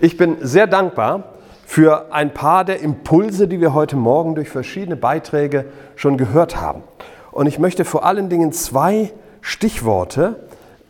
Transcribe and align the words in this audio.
Ich 0.00 0.16
bin 0.16 0.36
sehr 0.42 0.68
dankbar 0.68 1.24
für 1.66 2.12
ein 2.12 2.32
paar 2.32 2.64
der 2.64 2.80
Impulse, 2.80 3.48
die 3.48 3.60
wir 3.60 3.74
heute 3.74 3.96
Morgen 3.96 4.36
durch 4.36 4.48
verschiedene 4.48 4.94
Beiträge 4.94 5.64
schon 5.96 6.16
gehört 6.16 6.60
haben. 6.60 6.84
Und 7.32 7.48
ich 7.48 7.58
möchte 7.58 7.84
vor 7.84 8.04
allen 8.06 8.28
Dingen 8.28 8.52
zwei 8.52 9.12
Stichworte 9.40 10.36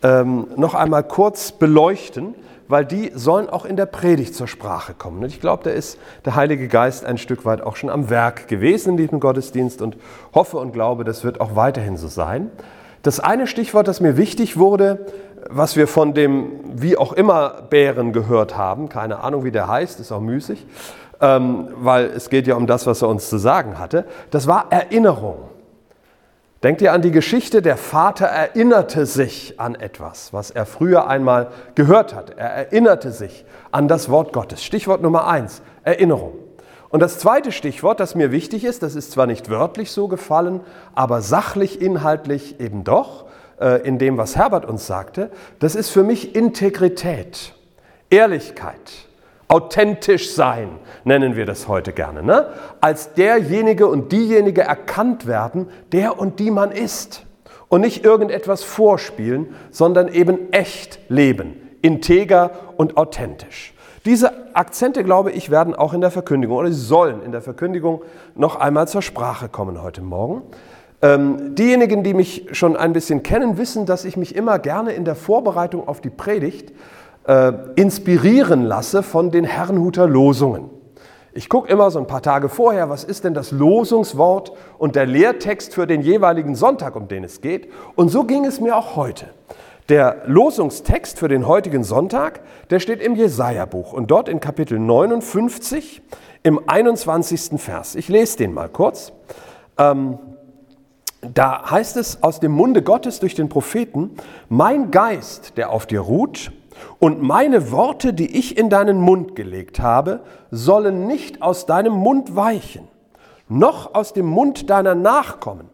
ähm, 0.03 0.49
noch 0.57 0.75
einmal 0.75 1.05
kurz 1.05 1.53
beleuchten, 1.53 2.35
weil 2.69 2.85
die 2.85 3.11
sollen 3.15 3.49
auch 3.49 3.65
in 3.65 3.77
der 3.77 3.87
Predigt 3.87 4.35
zur 4.35 4.47
Sprache 4.47 4.93
kommen. 4.93 5.23
Und 5.23 5.29
ich 5.31 5.41
glaube, 5.41 5.65
da 5.65 5.71
ist 5.71 5.99
der 6.27 6.35
Heilige 6.35 6.69
Geist 6.69 7.07
ein 7.07 7.17
Stück 7.17 7.47
weit 7.47 7.63
auch 7.63 7.77
schon 7.77 7.89
am 7.89 8.11
Werk 8.11 8.47
gewesen 8.47 8.91
in 8.91 8.97
diesem 8.99 9.21
Gottesdienst 9.21 9.81
und 9.81 9.97
hoffe 10.35 10.59
und 10.59 10.73
glaube, 10.73 11.05
das 11.05 11.25
wird 11.25 11.41
auch 11.41 11.57
weiterhin 11.57 11.97
so 11.97 12.09
sein. 12.09 12.51
Das 13.03 13.21
eine 13.21 13.47
Stichwort, 13.47 13.89
das 13.89 14.01
mir 14.01 14.17
wichtig 14.17 14.59
wurde, 14.59 15.07
was 15.49 15.77
wir 15.77 15.89
von 15.89 16.15
dem 16.15 16.61
wie 16.75 16.97
auch 16.97 17.13
immer 17.13 17.63
Bären 17.71 18.13
gehört 18.13 18.57
haben, 18.57 18.89
keine 18.89 19.21
Ahnung, 19.21 19.45
wie 19.45 19.51
der 19.51 19.69
heißt, 19.69 20.01
ist 20.01 20.13
auch 20.13 20.21
müßig, 20.21 20.67
ähm, 21.21 21.69
weil 21.77 22.07
es 22.07 22.31
geht 22.31 22.47
ja 22.47 22.55
um 22.55 22.67
das, 22.67 22.87
was 22.87 23.03
er 23.03 23.09
uns 23.09 23.29
zu 23.29 23.39
sagen 23.39 23.79
hatte, 23.79 24.05
das 24.31 24.47
war 24.47 24.67
Erinnerung. 24.71 25.49
Denkt 26.63 26.83
ihr 26.83 26.93
an 26.93 27.03
die 27.03 27.13
Geschichte, 27.13 27.63
der 27.63 27.77
Vater 27.77 28.27
erinnerte 28.27 29.07
sich 29.07 29.61
an 29.61 29.77
etwas, 29.77 30.33
was 30.33 30.51
er 30.51 30.67
früher 30.67 31.07
einmal 31.07 31.53
gehört 31.77 32.17
hat. 32.17 32.31
Er 32.37 32.51
erinnerte 32.51 33.13
sich 33.13 33.45
an 33.71 33.87
das 33.87 34.11
Wort 34.11 34.33
Gottes. 34.33 34.65
Stichwort 34.65 35.01
Nummer 35.01 35.29
eins, 35.29 35.63
Erinnerung. 35.85 36.33
Und 36.89 37.01
das 37.01 37.21
zweite 37.21 37.53
Stichwort, 37.53 38.01
das 38.01 38.17
mir 38.17 38.33
wichtig 38.33 38.65
ist, 38.65 38.83
das 38.83 38.97
ist 38.97 39.13
zwar 39.13 39.27
nicht 39.27 39.51
wörtlich 39.51 39.93
so 39.93 40.09
gefallen, 40.09 40.61
aber 40.97 41.21
sachlich, 41.21 41.81
inhaltlich 41.81 42.59
eben 42.61 42.83
doch, 42.83 43.27
äh, 43.61 43.87
in 43.87 43.99
dem, 43.99 44.17
was 44.19 44.37
Herbert 44.37 44.65
uns 44.65 44.87
sagte, 44.87 45.31
das 45.59 45.75
ist 45.75 45.91
für 45.91 46.03
mich 46.03 46.35
Integrität, 46.35 47.55
Ehrlichkeit, 48.11 49.09
authentisch 49.49 50.35
sein, 50.35 50.69
nennen 51.05 51.35
wir 51.37 51.47
das 51.47 51.69
heute 51.69 51.93
gerne. 51.93 52.23
Ne? 52.23 52.49
Als 52.81 53.15
derjenige 53.15 53.87
und 53.87 54.13
diejenige 54.13 54.63
erkannt 54.63 55.27
werden, 55.27 55.69
der 55.93 56.19
und 56.19 56.39
die 56.39 56.51
man 56.51 56.71
ist. 56.71 57.25
Und 57.69 57.83
nicht 57.83 58.05
irgendetwas 58.05 58.63
vorspielen, 58.63 59.55
sondern 59.71 60.09
eben 60.09 60.53
echt 60.53 61.01
leben, 61.09 61.55
integer 61.83 62.51
und 62.77 62.97
authentisch. 62.97 63.75
Diese 64.07 64.55
Akzente, 64.55 65.05
glaube 65.05 65.33
ich, 65.33 65.51
werden 65.51 65.75
auch 65.75 65.93
in 65.93 66.01
der 66.01 66.11
Verkündigung 66.11 66.57
oder 66.57 66.73
sie 66.73 66.81
sollen 66.81 67.23
in 67.23 67.33
der 67.33 67.43
Verkündigung 67.43 68.03
noch 68.35 68.57
einmal 68.57 68.89
zur 68.89 69.03
Sprache 69.03 69.51
kommen 69.51 69.83
heute 69.83 70.01
Morgen. 70.01 70.43
Ähm, 71.01 71.55
diejenigen, 71.55 72.03
die 72.03 72.13
mich 72.13 72.47
schon 72.53 72.77
ein 72.77 72.93
bisschen 72.93 73.23
kennen, 73.23 73.57
wissen, 73.57 73.87
dass 73.87 74.05
ich 74.05 74.17
mich 74.17 74.35
immer 74.35 74.59
gerne 74.59 74.93
in 74.93 75.05
der 75.05 75.15
Vorbereitung 75.15 75.87
auf 75.87 76.01
die 76.01 76.11
Predigt 76.11 76.73
äh, 77.25 77.53
inspirieren 77.77 78.65
lasse 78.65 79.03
von 79.05 79.31
den 79.31 79.45
Herrnhuter 79.45 80.09
Losungen. 80.09 80.71
Ich 81.33 81.49
gucke 81.49 81.71
immer 81.71 81.91
so 81.93 82.01
ein 82.01 82.09
paar 82.09 82.23
Tage 82.23 82.49
vorher, 82.49 82.89
was 82.89 83.05
ist 83.05 83.23
denn 83.23 83.33
das 83.33 83.53
Losungswort 83.53 84.53
und 84.79 84.97
der 84.97 85.07
Lehrtext 85.07 85.73
für 85.73 85.87
den 85.87 86.01
jeweiligen 86.01 86.57
Sonntag, 86.57 86.97
um 86.97 87.07
den 87.07 87.23
es 87.23 87.41
geht. 87.41 87.69
Und 87.95 88.09
so 88.09 88.25
ging 88.25 88.45
es 88.45 88.61
mir 88.61 88.77
auch 88.77 88.97
heute. 88.97 89.27
Der 89.89 90.23
Losungstext 90.27 91.19
für 91.19 91.29
den 91.29 91.47
heutigen 91.47 91.85
Sonntag, 91.85 92.41
der 92.71 92.81
steht 92.81 93.01
im 93.01 93.15
Jesaja-Buch 93.15 93.93
und 93.93 94.11
dort 94.11 94.29
in 94.29 94.41
Kapitel 94.41 94.79
59 94.79 96.03
im 96.43 96.61
21. 96.67 97.61
Vers. 97.61 97.95
Ich 97.95 98.09
lese 98.09 98.39
den 98.39 98.53
mal 98.53 98.69
kurz. 98.69 99.13
Ähm, 99.79 100.19
da 101.35 101.71
heißt 101.71 101.97
es 101.97 102.23
aus 102.23 102.41
dem 102.41 102.53
Munde 102.53 102.83
Gottes 102.83 103.21
durch 103.21 103.35
den 103.35 103.49
Propheten, 103.49 104.11
mein 104.49 104.91
Geist, 104.91 105.57
der 105.57 105.71
auf 105.71 105.87
dir 105.87 106.01
ruht, 106.01 106.53
und 107.01 107.23
meine 107.23 107.73
Worte, 107.73 108.13
die 108.13 108.37
ich 108.39 108.57
in 108.57 108.71
deinen 108.71 109.01
Mund 109.01 109.35
gelegt 109.35 109.81
habe, 109.81 110.21
sollen 110.51 111.07
nicht 111.07 111.43
aus 111.43 111.67
deinem 111.67 111.93
Mund 111.93 112.37
weichen, 112.37 112.87
noch 113.49 113.95
aus 113.95 114.13
dem 114.13 114.27
Mund 114.27 114.71
deiner 114.71 114.95
Nachkommen, 114.95 115.71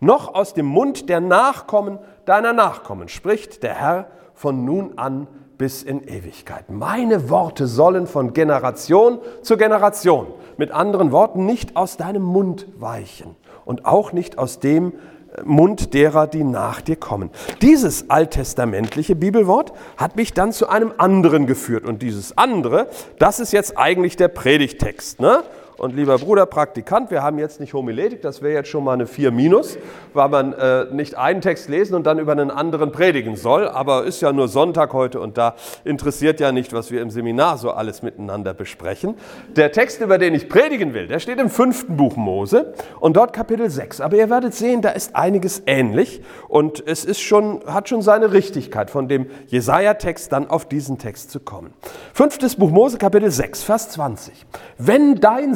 noch 0.00 0.34
aus 0.34 0.54
dem 0.54 0.66
Mund 0.66 1.08
der 1.08 1.20
Nachkommen 1.20 1.98
deiner 2.24 2.52
Nachkommen, 2.52 3.08
spricht 3.08 3.62
der 3.62 3.74
Herr 3.74 4.06
von 4.34 4.64
nun 4.64 4.98
an 4.98 5.28
bis 5.58 5.82
in 5.82 6.06
Ewigkeit. 6.06 6.70
Meine 6.70 7.30
Worte 7.30 7.66
sollen 7.66 8.06
von 8.06 8.32
Generation 8.32 9.18
zu 9.42 9.56
Generation, 9.56 10.28
mit 10.56 10.70
anderen 10.70 11.12
Worten, 11.12 11.46
nicht 11.46 11.76
aus 11.76 11.96
deinem 11.96 12.22
Mund 12.22 12.66
weichen 12.78 13.36
und 13.68 13.84
auch 13.84 14.12
nicht 14.12 14.38
aus 14.38 14.60
dem 14.60 14.94
äh, 15.36 15.42
Mund 15.44 15.92
derer, 15.92 16.26
die 16.26 16.42
nach 16.42 16.80
dir 16.80 16.96
kommen. 16.96 17.30
Dieses 17.60 18.08
alttestamentliche 18.08 19.14
Bibelwort 19.14 19.74
hat 19.98 20.16
mich 20.16 20.32
dann 20.32 20.52
zu 20.52 20.70
einem 20.70 20.94
anderen 20.96 21.46
geführt. 21.46 21.84
Und 21.84 22.00
dieses 22.00 22.38
andere, 22.38 22.88
das 23.18 23.40
ist 23.40 23.52
jetzt 23.52 23.76
eigentlich 23.76 24.16
der 24.16 24.28
Predigtext. 24.28 25.20
Ne? 25.20 25.42
Und 25.78 25.94
lieber 25.94 26.18
Bruder 26.18 26.44
Praktikant, 26.44 27.12
wir 27.12 27.22
haben 27.22 27.38
jetzt 27.38 27.60
nicht 27.60 27.72
Homiletik, 27.72 28.20
das 28.20 28.42
wäre 28.42 28.54
jetzt 28.54 28.68
schon 28.68 28.82
mal 28.82 28.94
eine 28.94 29.06
4 29.06 29.30
minus, 29.30 29.78
weil 30.12 30.28
man 30.28 30.52
äh, 30.52 30.86
nicht 30.90 31.16
einen 31.16 31.40
Text 31.40 31.68
lesen 31.68 31.94
und 31.94 32.04
dann 32.04 32.18
über 32.18 32.32
einen 32.32 32.50
anderen 32.50 32.90
predigen 32.90 33.36
soll. 33.36 33.68
Aber 33.68 34.04
ist 34.04 34.20
ja 34.20 34.32
nur 34.32 34.48
Sonntag 34.48 34.92
heute 34.92 35.20
und 35.20 35.38
da 35.38 35.54
interessiert 35.84 36.40
ja 36.40 36.50
nicht, 36.50 36.72
was 36.72 36.90
wir 36.90 37.00
im 37.00 37.10
Seminar 37.10 37.58
so 37.58 37.70
alles 37.70 38.02
miteinander 38.02 38.54
besprechen. 38.54 39.14
Der 39.54 39.70
Text, 39.70 40.00
über 40.00 40.18
den 40.18 40.34
ich 40.34 40.48
predigen 40.48 40.94
will, 40.94 41.06
der 41.06 41.20
steht 41.20 41.38
im 41.38 41.48
fünften 41.48 41.96
Buch 41.96 42.16
Mose 42.16 42.74
und 42.98 43.16
dort 43.16 43.32
Kapitel 43.32 43.70
6. 43.70 44.00
Aber 44.00 44.16
ihr 44.16 44.30
werdet 44.30 44.54
sehen, 44.54 44.82
da 44.82 44.90
ist 44.90 45.14
einiges 45.14 45.62
ähnlich 45.66 46.22
und 46.48 46.82
es 46.84 47.04
ist 47.04 47.20
schon, 47.20 47.60
hat 47.66 47.88
schon 47.88 48.02
seine 48.02 48.32
Richtigkeit, 48.32 48.90
von 48.90 49.06
dem 49.06 49.26
Jesaja-Text 49.46 50.32
dann 50.32 50.50
auf 50.50 50.66
diesen 50.66 50.98
Text 50.98 51.30
zu 51.30 51.38
kommen. 51.38 51.72
Fünftes 52.12 52.56
Buch 52.56 52.70
Mose, 52.70 52.98
Kapitel 52.98 53.30
6, 53.30 53.62
Vers 53.62 53.90
20. 53.90 54.44
Wenn 54.76 55.14
dein 55.20 55.54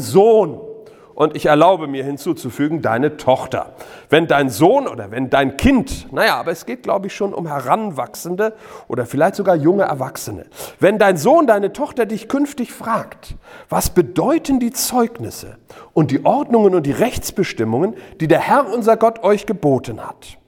und 1.14 1.36
ich 1.36 1.46
erlaube 1.46 1.86
mir 1.86 2.04
hinzuzufügen, 2.04 2.82
deine 2.82 3.16
Tochter. 3.16 3.74
Wenn 4.08 4.26
dein 4.26 4.48
Sohn 4.48 4.88
oder 4.88 5.10
wenn 5.10 5.30
dein 5.30 5.56
Kind, 5.56 6.12
naja, 6.12 6.36
aber 6.36 6.50
es 6.52 6.66
geht, 6.66 6.82
glaube 6.82 7.06
ich, 7.06 7.14
schon 7.14 7.34
um 7.34 7.46
Heranwachsende 7.46 8.54
oder 8.88 9.06
vielleicht 9.06 9.36
sogar 9.36 9.56
junge 9.56 9.84
Erwachsene. 9.84 10.46
Wenn 10.80 10.98
dein 10.98 11.16
Sohn, 11.16 11.46
deine 11.46 11.72
Tochter 11.72 12.06
dich 12.06 12.28
künftig 12.28 12.72
fragt, 12.72 13.36
was 13.68 13.90
bedeuten 13.90 14.60
die 14.60 14.72
Zeugnisse 14.72 15.58
und 15.92 16.10
die 16.10 16.24
Ordnungen 16.24 16.74
und 16.74 16.86
die 16.86 16.92
Rechtsbestimmungen, 16.92 17.94
die 18.20 18.28
der 18.28 18.40
Herr 18.40 18.72
unser 18.72 18.96
Gott 18.96 19.22
euch 19.22 19.46
geboten 19.46 20.00
hat, 20.00 20.38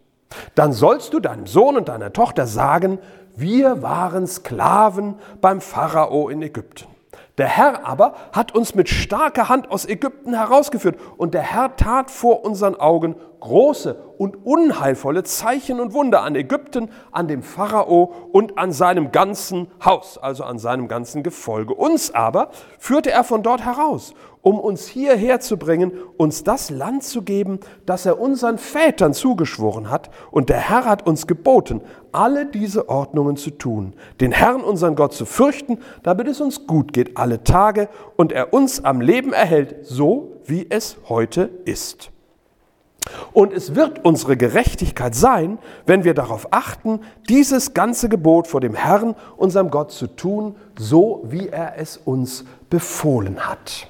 dann 0.55 0.73
sollst 0.73 1.13
du 1.13 1.21
deinem 1.21 1.47
Sohn 1.47 1.77
und 1.77 1.89
deiner 1.89 2.13
Tochter 2.13 2.47
sagen, 2.47 2.99
wir 3.37 3.83
waren 3.83 4.27
Sklaven 4.27 5.17
beim 5.41 5.61
Pharao 5.61 6.29
in 6.29 6.43
Ägypten. 6.43 6.94
Der 7.37 7.49
Herr 7.49 7.85
aber 7.85 8.15
hat 8.33 8.55
uns 8.55 8.75
mit 8.75 8.89
starker 8.89 9.49
Hand 9.49 9.71
aus 9.71 9.87
Ägypten 9.87 10.35
herausgeführt 10.35 10.99
und 11.17 11.35
der 11.35 11.43
Herr 11.43 11.75
tat 11.77 12.11
vor 12.11 12.45
unseren 12.45 12.77
Augen 12.77 13.17
große 13.45 13.97
und 14.17 14.45
unheilvolle 14.45 15.23
Zeichen 15.23 15.79
und 15.79 15.93
Wunder 15.93 16.23
an 16.23 16.35
Ägypten, 16.35 16.91
an 17.13 17.29
dem 17.29 17.43
Pharao 17.43 18.13
und 18.33 18.59
an 18.59 18.73
seinem 18.73 19.13
ganzen 19.13 19.69
Haus, 19.85 20.19
also 20.19 20.45
an 20.45 20.59
seinem 20.59 20.89
ganzen 20.89 21.23
Gefolge. 21.23 21.75
Uns 21.75 22.15
aber 22.15 22.49
führte 22.79 23.11
er 23.11 23.23
von 23.23 23.43
dort 23.43 23.65
heraus 23.65 24.15
um 24.45 24.61
uns 24.61 24.87
hierher 24.87 25.41
zu 25.41 25.57
bringen, 25.57 25.93
uns 26.19 26.45
das 26.45 26.69
Land 26.69 27.03
zu 27.03 27.23
geben, 27.23 27.61
das 27.87 28.05
er 28.05 28.21
unseren 28.21 28.59
Vätern 28.59 29.15
zugeschworen 29.15 29.91
hat. 29.91 30.11
Und 30.31 30.51
der 30.51 30.59
Herr 30.59 30.85
hat 30.85 31.07
uns 31.07 31.27
geboten, 31.27 31.81
alle 32.13 32.45
diese 32.45 32.91
Ordnungen 32.91 33.37
zu 33.37 33.51
tun, 33.51 33.95
den 34.21 34.33
Herrn, 34.33 34.61
unseren 34.61 34.97
Gott, 34.97 35.15
zu 35.15 35.25
fürchten, 35.25 35.79
damit 36.03 36.29
es 36.29 36.43
uns 36.43 36.67
gut 36.67 36.93
geht 36.93 37.17
alle 37.17 37.43
Tage 37.43 37.89
und 38.17 38.33
er 38.33 38.53
uns 38.53 38.85
am 38.85 39.01
Leben 39.01 39.33
erhält, 39.33 39.77
so 39.87 40.33
wie 40.45 40.67
es 40.69 40.99
heute 41.09 41.49
ist. 41.65 42.11
Und 43.33 43.53
es 43.53 43.75
wird 43.75 44.05
unsere 44.05 44.37
Gerechtigkeit 44.37 45.15
sein, 45.15 45.59
wenn 45.87 46.05
wir 46.05 46.15
darauf 46.15 46.49
achten, 46.53 47.01
dieses 47.29 47.75
ganze 47.75 48.09
Gebot 48.09 48.47
vor 48.47 48.61
dem 48.61 48.75
Herrn, 48.75 49.15
unserem 49.37 49.71
Gott, 49.71 49.93
zu 49.93 50.07
tun, 50.07 50.57
so 50.79 51.25
wie 51.29 51.49
er 51.49 51.75
es 51.79 51.97
uns 51.97 52.45
befohlen 52.71 53.41
hat. 53.41 53.89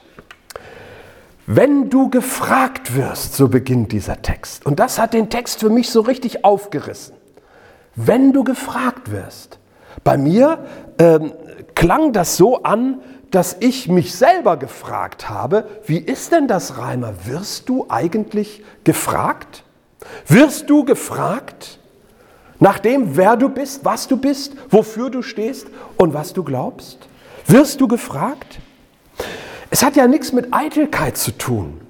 Wenn 1.47 1.91
du 1.91 2.09
gefragt 2.09 2.97
wirst, 2.97 3.35
so 3.35 3.49
beginnt 3.49 3.93
dieser 3.93 4.23
Text. 4.23 4.65
Und 4.65 4.81
das 4.81 4.99
hat 4.99 5.13
den 5.13 5.29
Text 5.29 5.61
für 5.61 5.69
mich 5.69 5.91
so 5.91 6.01
richtig 6.01 6.45
aufgerissen. 6.45 7.15
Wenn 7.95 8.33
du 8.33 8.45
gefragt 8.45 9.11
wirst. 9.13 9.59
Bei 10.03 10.17
mir 10.17 10.65
ähm, 10.99 11.33
klang 11.75 12.13
das 12.13 12.37
so 12.37 12.63
an, 12.63 13.01
dass 13.35 13.57
ich 13.59 13.89
mich 13.89 14.15
selber 14.15 14.57
gefragt 14.57 15.29
habe, 15.29 15.67
wie 15.87 15.99
ist 15.99 16.31
denn 16.31 16.47
das, 16.47 16.79
Reimer? 16.79 17.15
Wirst 17.25 17.69
du 17.69 17.87
eigentlich 17.89 18.63
gefragt? 18.85 19.65
Wirst 20.29 20.71
du 20.71 20.85
gefragt 20.85 21.81
nach 22.61 22.79
dem, 22.79 23.17
wer 23.17 23.37
du 23.37 23.49
bist, 23.49 23.85
was 23.85 24.07
du 24.07 24.19
bist, 24.19 24.53
wofür 24.71 25.11
du 25.11 25.23
stehst 25.23 25.67
und 25.97 26.15
was 26.15 26.33
du 26.33 26.45
glaubst? 26.45 27.09
Wirst 27.49 27.81
du 27.81 27.89
gefragt? 27.89 28.61
Es 29.69 29.83
hat 29.83 29.97
ja 29.97 30.07
nichts 30.07 30.33
mit 30.33 30.55
Eitelkeit 30.55 31.17
zu 31.17 31.33
tun, 31.33 31.81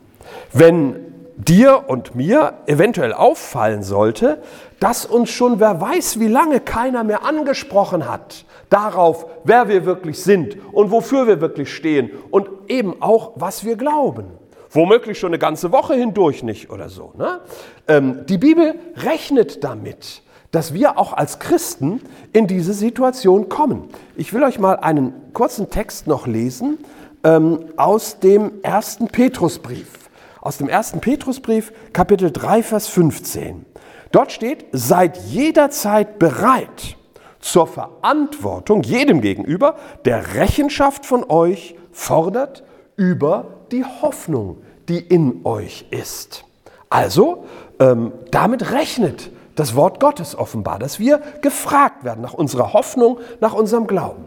wenn 0.55 1.04
dir 1.37 1.85
und 1.89 2.15
mir 2.15 2.55
eventuell 2.67 3.13
auffallen 3.13 3.83
sollte, 3.83 4.43
dass 4.81 5.07
uns 5.07 5.31
schon 5.31 5.61
wer 5.61 5.81
weiß 5.81 6.21
wie 6.21 6.29
lange 6.29 6.61
keiner 6.61 7.05
mehr 7.05 7.25
angesprochen 7.25 8.09
hat 8.09 8.45
darauf, 8.75 9.27
wer 9.45 9.69
wir 9.69 9.87
wirklich 9.87 10.23
sind 10.23 10.57
und 10.73 10.91
wofür 10.91 11.27
wir 11.27 11.41
wirklich 11.41 11.73
stehen 11.73 12.11
und 12.31 12.49
eben 12.69 13.01
auch, 13.01 13.33
was 13.37 13.65
wir 13.65 13.77
glauben. 13.77 14.27
Womöglich 14.71 15.19
schon 15.21 15.29
eine 15.29 15.39
ganze 15.39 15.71
Woche 15.71 15.95
hindurch 15.95 16.43
nicht 16.43 16.71
oder 16.71 16.89
so. 16.89 17.13
Ne? 17.17 17.41
Ähm, 17.87 18.27
die 18.27 18.39
Bibel 18.39 18.75
rechnet 18.97 19.63
damit, 19.63 20.23
dass 20.51 20.75
wir 20.75 20.99
auch 20.99 21.13
als 21.13 21.39
Christen 21.39 22.01
in 22.33 22.49
diese 22.49 22.75
Situation 22.75 23.49
kommen. 23.49 23.89
Ich 24.17 24.33
will 24.33 24.43
euch 24.43 24.59
mal 24.59 24.75
einen 24.75 25.13
kurzen 25.33 25.71
Text 25.71 26.09
noch 26.09 26.27
lesen 26.27 26.79
ähm, 27.23 27.67
aus 27.77 28.19
dem 28.19 28.51
ersten 28.63 29.07
Petrusbrief. 29.07 30.04
Aus 30.45 30.59
dem 30.59 30.69
ersten 30.69 31.01
Petrusbrief, 31.01 31.73
Kapitel 31.95 32.31
3, 32.31 32.63
Vers 32.63 32.87
15. 32.89 33.65
Dort 34.13 34.31
steht, 34.31 34.67
seid 34.73 35.17
jederzeit 35.17 36.19
bereit 36.19 36.99
zur 37.41 37.67
Verantwortung 37.67 38.83
jedem 38.83 39.23
gegenüber, 39.23 39.77
der 40.05 40.35
Rechenschaft 40.35 41.07
von 41.07 41.25
euch 41.31 41.77
fordert 41.93 42.63
über 42.95 43.65
die 43.73 43.87
Hoffnung, 43.87 44.59
die 44.91 44.99
in 44.99 45.41
euch 45.45 45.87
ist. 45.91 46.45
Also, 46.91 47.47
ähm, 47.81 48.13
damit 48.31 48.71
rechnet 48.71 49.31
das 49.55 49.75
Wort 49.75 49.99
Gottes 49.99 50.37
offenbar, 50.37 50.79
dass 50.79 50.99
wir 50.99 51.23
gefragt 51.41 52.05
werden 52.05 52.21
nach 52.21 52.35
unserer 52.35 52.75
Hoffnung, 52.75 53.19
nach 53.41 53.55
unserem 53.55 53.87
Glauben. 53.87 54.27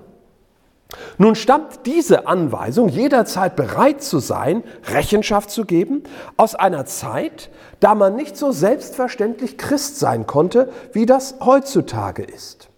Nun 1.18 1.36
stammt 1.36 1.86
diese 1.86 2.28
Anweisung, 2.28 2.90
jederzeit 2.90 3.56
bereit 3.56 4.02
zu 4.02 4.20
sein, 4.20 4.64
Rechenschaft 4.86 5.52
zu 5.52 5.66
geben, 5.66 6.04
aus 6.38 6.56
einer 6.56 6.86
Zeit, 6.86 7.50
da 7.80 7.94
man 7.94 8.16
nicht 8.16 8.38
so 8.38 8.52
selbstverständlich 8.52 9.58
Christ 9.58 10.00
sein 10.00 10.28
konnte, 10.28 10.72
wie 10.94 11.06
das 11.06 11.36
heutzutage 11.42 12.24
ist. 12.24 12.70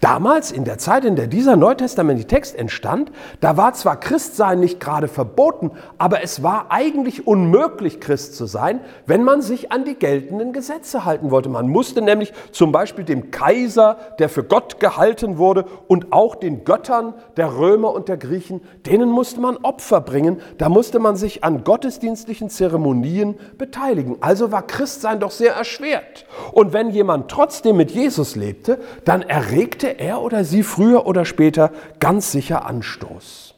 Damals, 0.00 0.52
in 0.52 0.64
der 0.64 0.76
Zeit, 0.76 1.06
in 1.06 1.16
der 1.16 1.26
dieser 1.26 1.56
neutestamentliche 1.56 2.28
Text 2.28 2.54
entstand, 2.54 3.10
da 3.40 3.56
war 3.56 3.72
zwar 3.72 3.98
Christsein 3.98 4.60
nicht 4.60 4.78
gerade 4.78 5.08
verboten, 5.08 5.70
aber 5.96 6.22
es 6.22 6.42
war 6.42 6.66
eigentlich 6.68 7.26
unmöglich, 7.26 7.98
Christ 7.98 8.36
zu 8.36 8.44
sein, 8.44 8.80
wenn 9.06 9.24
man 9.24 9.40
sich 9.40 9.72
an 9.72 9.84
die 9.84 9.94
geltenden 9.94 10.52
Gesetze 10.52 11.06
halten 11.06 11.30
wollte. 11.30 11.48
Man 11.48 11.68
musste 11.68 12.02
nämlich 12.02 12.34
zum 12.52 12.72
Beispiel 12.72 13.04
dem 13.04 13.30
Kaiser, 13.30 13.96
der 14.18 14.28
für 14.28 14.44
Gott 14.44 14.80
gehalten 14.80 15.38
wurde, 15.38 15.64
und 15.88 16.12
auch 16.12 16.34
den 16.34 16.64
Göttern 16.64 17.14
der 17.38 17.56
Römer 17.56 17.92
und 17.94 18.08
der 18.08 18.18
Griechen, 18.18 18.60
denen 18.84 19.10
musste 19.10 19.40
man 19.40 19.56
Opfer 19.58 20.02
bringen, 20.02 20.40
da 20.58 20.68
musste 20.68 20.98
man 20.98 21.16
sich 21.16 21.42
an 21.42 21.64
gottesdienstlichen 21.64 22.50
Zeremonien 22.50 23.36
beteiligen. 23.56 24.16
Also 24.20 24.52
war 24.52 24.66
Christsein 24.66 25.20
doch 25.20 25.30
sehr 25.30 25.54
erschwert. 25.54 26.26
Und 26.52 26.72
wenn 26.74 26.90
jemand 26.90 27.30
trotzdem 27.30 27.76
mit 27.76 27.90
Jesus 27.90 28.36
lebte, 28.36 28.78
dann 29.04 29.22
erregte 29.22 29.85
erregte 29.86 30.04
er 30.04 30.22
oder 30.22 30.44
sie 30.44 30.62
früher 30.62 31.06
oder 31.06 31.24
später 31.24 31.70
ganz 31.98 32.32
sicher 32.32 32.66
Anstoß. 32.66 33.54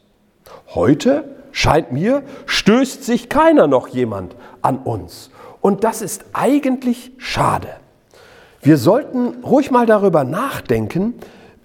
Heute, 0.73 1.23
scheint 1.51 1.91
mir, 1.91 2.23
stößt 2.45 3.03
sich 3.03 3.29
keiner 3.29 3.67
noch 3.67 3.87
jemand 3.87 4.35
an 4.61 4.77
uns. 4.77 5.31
Und 5.61 5.83
das 5.83 6.01
ist 6.01 6.25
eigentlich 6.33 7.11
schade. 7.17 7.69
Wir 8.61 8.77
sollten 8.77 9.43
ruhig 9.43 9.71
mal 9.71 9.85
darüber 9.85 10.23
nachdenken, 10.23 11.15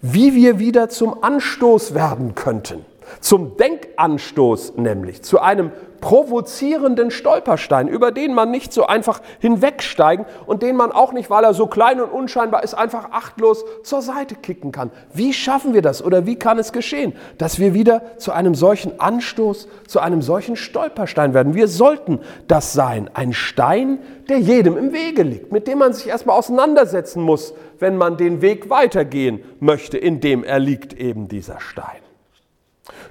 wie 0.01 0.35
wir 0.35 0.59
wieder 0.59 0.89
zum 0.89 1.23
Anstoß 1.23 1.95
werden 1.95 2.35
könnten. 2.35 2.85
Zum 3.21 3.57
Denkanstoß 3.57 4.77
nämlich, 4.77 5.23
zu 5.23 5.41
einem 5.41 5.71
provozierenden 6.05 7.11
Stolperstein, 7.11 7.89
über 7.89 8.13
den 8.13 8.35
man 8.35 8.51
nicht 8.51 8.75
so 8.75 8.87
einfach 8.87 9.23
hinwegsteigen 9.39 10.27
und 10.45 10.63
den 10.63 10.77
man 10.77 10.93
auch 10.93 11.15
nicht, 11.15 11.31
weil 11.31 11.45
er 11.45 11.55
so 11.55 11.67
klein 11.67 11.99
und 11.99 12.11
unscheinbar 12.11 12.63
ist, 12.63 12.75
einfach 12.75 13.13
achtlos 13.13 13.65
zur 13.85 14.03
Seite 14.03 14.35
kicken 14.35 14.71
kann. 14.71 14.91
Wie 15.15 15.33
schaffen 15.33 15.73
wir 15.73 15.81
das 15.81 16.05
oder 16.05 16.27
wie 16.27 16.37
kann 16.37 16.59
es 16.59 16.73
geschehen, 16.73 17.15
dass 17.39 17.59
wir 17.59 17.73
wieder 17.73 18.03
zu 18.19 18.33
einem 18.33 18.55
solchen 18.55 19.01
Anstoß, 19.01 19.67
zu 19.89 19.99
einem 19.99 20.21
solchen 20.21 20.57
Stolperstein 20.57 21.33
werden? 21.33 21.55
Wir 21.55 21.69
sollten 21.69 22.21
das 22.49 22.75
sein, 22.75 23.09
ein 23.15 23.33
Stein, 23.33 23.99
der 24.29 24.41
jedem 24.41 24.77
im 24.77 24.93
Wege 24.93 25.23
liegt, 25.23 25.53
mit 25.53 25.67
dem 25.67 25.79
man 25.79 25.95
sich 25.95 26.09
erstmal 26.09 26.37
auseinandersetzen 26.37 27.23
muss, 27.23 27.55
wenn 27.79 27.97
man 27.97 28.19
den 28.19 28.43
Weg 28.43 28.69
weitergehen 28.69 29.43
möchte, 29.59 29.97
in 29.97 30.21
dem 30.21 30.45
er 30.45 30.59
liegt 30.59 30.93
eben 30.93 31.29
dieser 31.29 31.61
Stein. 31.61 32.04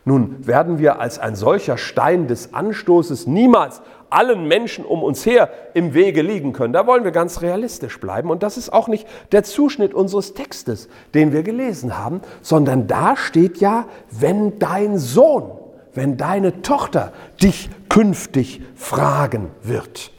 Nun 0.06 0.46
werden 0.46 0.80
wir 0.80 1.00
als 1.00 1.18
ein 1.18 1.36
solcher 1.36 1.78
Stein 1.78 2.28
des 2.28 2.54
Anstoßes 2.54 3.26
niemals 3.26 3.82
allen 4.10 4.48
Menschen 4.48 4.86
um 4.86 5.02
uns 5.02 5.26
her 5.26 5.50
im 5.74 5.94
Wege 5.94 6.22
liegen 6.22 6.54
können. 6.54 6.74
Da 6.74 6.86
wollen 6.86 7.04
wir 7.04 7.12
ganz 7.12 7.42
realistisch 7.42 8.00
bleiben. 8.00 8.30
Und 8.30 8.44
das 8.44 8.58
ist 8.58 8.72
auch 8.72 8.88
nicht 8.88 9.08
der 9.32 9.44
Zuschnitt 9.44 9.94
unseres 9.94 10.34
Textes, 10.34 10.88
den 11.14 11.32
wir 11.32 11.44
gelesen 11.44 11.98
haben, 11.98 12.22
sondern 12.42 12.88
da 12.88 13.16
steht 13.16 13.58
ja, 13.58 13.86
wenn 14.12 14.60
dein 14.60 15.00
Sohn, 15.00 15.52
wenn 15.94 16.18
deine 16.18 16.62
Tochter 16.62 17.12
dich 17.42 17.70
künftig 17.90 18.62
fragen 18.76 19.52
wird. 19.64 20.12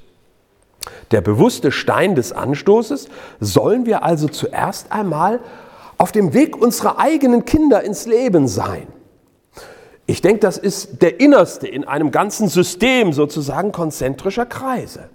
Der 1.11 1.21
bewusste 1.21 1.71
Stein 1.71 2.15
des 2.15 2.33
Anstoßes 2.33 3.09
sollen 3.39 3.87
wir 3.87 4.03
also 4.03 4.29
zuerst 4.29 4.93
einmal 4.93 5.41
auf 5.99 6.11
dem 6.11 6.35
Weg 6.35 6.57
unserer 6.57 6.99
eigenen 6.99 7.45
Kinder 7.45 7.83
ins 7.83 8.07
Leben 8.07 8.49
sein. 8.49 8.87
Ich 10.07 10.21
denke, 10.21 10.41
das 10.41 10.59
ist 10.59 11.01
der 11.03 11.21
innerste 11.21 11.67
in 11.67 11.85
einem 11.85 12.11
ganzen 12.11 12.49
System 12.49 13.13
sozusagen 13.13 13.73
konzentrischer 13.73 14.45
Kreise. 14.45 15.09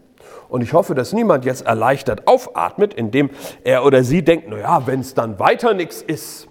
Und 0.49 0.61
ich 0.61 0.73
hoffe, 0.73 0.95
dass 0.95 1.13
niemand 1.13 1.45
jetzt 1.45 1.65
erleichtert 1.65 2.27
aufatmet, 2.27 2.95
indem 2.95 3.29
er 3.63 3.85
oder 3.85 4.03
sie 4.03 4.23
denkt, 4.23 4.49
naja, 4.49 4.87
wenn 4.87 5.01
es 5.01 5.13
dann 5.13 5.37
weiter 5.37 5.75
nichts 5.75 6.01
ist. 6.01 6.47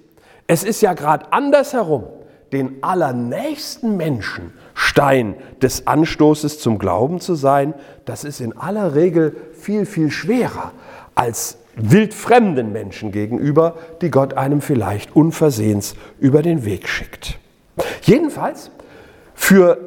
Es 0.46 0.62
ist 0.62 0.80
ja 0.80 0.94
gerade 0.94 1.32
andersherum, 1.32 2.04
den 2.52 2.82
allernächsten 2.82 3.96
Menschen 3.96 4.52
Stein 4.72 5.34
des 5.60 5.88
Anstoßes 5.88 6.60
zum 6.60 6.78
Glauben 6.78 7.20
zu 7.20 7.34
sein, 7.34 7.74
das 8.04 8.22
ist 8.22 8.40
in 8.40 8.56
aller 8.56 8.94
Regel 8.94 9.36
viel, 9.52 9.84
viel 9.84 10.10
schwerer 10.10 10.72
als 11.16 11.58
wildfremden 11.74 12.72
Menschen 12.72 13.10
gegenüber, 13.10 13.74
die 14.00 14.10
Gott 14.10 14.34
einem 14.34 14.60
vielleicht 14.60 15.14
unversehens 15.14 15.94
über 16.20 16.42
den 16.42 16.64
Weg 16.64 16.88
schickt. 16.88 17.38
Jedenfalls 18.02 18.70
für 19.34 19.78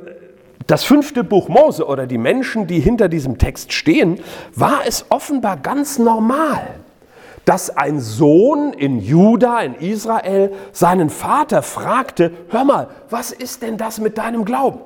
das 0.67 0.83
fünfte 0.83 1.23
Buch 1.23 1.49
Mose 1.49 1.85
oder 1.85 2.07
die 2.07 2.17
Menschen, 2.17 2.67
die 2.67 2.79
hinter 2.79 3.09
diesem 3.09 3.37
Text 3.37 3.73
stehen, 3.73 4.19
war 4.55 4.81
es 4.85 5.05
offenbar 5.09 5.57
ganz 5.57 5.99
normal, 5.99 6.61
dass 7.45 7.75
ein 7.75 7.99
Sohn 7.99 8.73
in 8.73 8.99
Juda, 8.99 9.61
in 9.61 9.75
Israel, 9.75 10.53
seinen 10.71 11.09
Vater 11.09 11.61
fragte, 11.61 12.31
hör 12.49 12.63
mal, 12.63 12.87
was 13.09 13.31
ist 13.31 13.63
denn 13.63 13.77
das 13.77 13.99
mit 13.99 14.17
deinem 14.17 14.45
Glauben? 14.45 14.79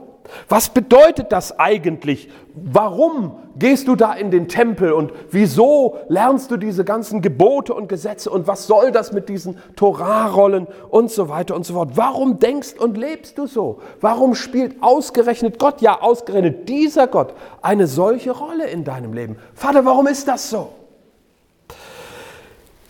Was 0.49 0.69
bedeutet 0.69 1.31
das 1.31 1.59
eigentlich? 1.59 2.29
Warum 2.53 3.35
gehst 3.57 3.87
du 3.87 3.95
da 3.95 4.13
in 4.13 4.31
den 4.31 4.47
Tempel 4.47 4.91
und 4.91 5.11
wieso 5.31 5.97
lernst 6.07 6.51
du 6.51 6.57
diese 6.57 6.83
ganzen 6.83 7.21
Gebote 7.21 7.73
und 7.73 7.87
Gesetze 7.87 8.29
und 8.29 8.47
was 8.47 8.67
soll 8.67 8.91
das 8.91 9.11
mit 9.11 9.29
diesen 9.29 9.57
Torarollen 9.75 10.67
und 10.89 11.11
so 11.11 11.29
weiter 11.29 11.55
und 11.55 11.65
so 11.65 11.73
fort? 11.73 11.91
Warum 11.95 12.39
denkst 12.39 12.75
und 12.77 12.97
lebst 12.97 13.37
du 13.37 13.47
so? 13.47 13.79
Warum 14.01 14.35
spielt 14.35 14.81
ausgerechnet 14.81 15.59
Gott, 15.59 15.81
ja 15.81 16.01
ausgerechnet 16.01 16.69
dieser 16.69 17.07
Gott, 17.07 17.33
eine 17.61 17.87
solche 17.87 18.31
Rolle 18.31 18.67
in 18.67 18.83
deinem 18.83 19.13
Leben? 19.13 19.37
Vater, 19.53 19.85
warum 19.85 20.07
ist 20.07 20.27
das 20.27 20.49
so? 20.49 20.69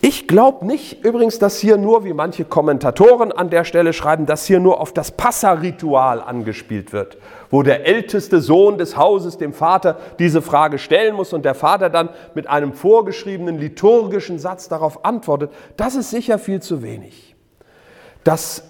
Ich 0.08 0.28
glaube 0.28 0.68
nicht 0.68 1.04
übrigens, 1.04 1.40
dass 1.40 1.58
hier 1.58 1.78
nur, 1.78 2.06
wie 2.06 2.14
manche 2.14 2.46
Kommentatoren 2.46 3.32
an 3.32 3.50
der 3.50 3.64
Stelle 3.64 3.92
schreiben, 3.92 4.28
dass 4.28 4.46
hier 4.46 4.60
nur 4.60 4.80
auf 4.80 4.94
das 4.94 5.10
Passaritual 5.10 6.22
angespielt 6.22 6.94
wird, 6.94 7.18
wo 7.50 7.64
der 7.64 7.88
älteste 7.88 8.40
Sohn 8.40 8.78
des 8.78 8.98
Hauses 8.98 9.40
dem 9.40 9.52
Vater 9.52 9.98
diese 10.20 10.44
Frage 10.44 10.78
stellen 10.78 11.16
muss 11.16 11.34
und 11.34 11.44
der 11.44 11.56
Vater 11.56 11.90
dann 11.90 12.10
mit 12.36 12.46
einem 12.46 12.74
vorgeschriebenen 12.74 13.58
liturgischen 13.58 14.38
Satz 14.38 14.70
darauf 14.70 15.04
antwortet. 15.06 15.50
Das 15.76 15.96
ist 15.96 16.12
sicher 16.12 16.38
viel 16.38 16.62
zu 16.62 16.84
wenig. 16.84 17.36
Dass 18.24 18.62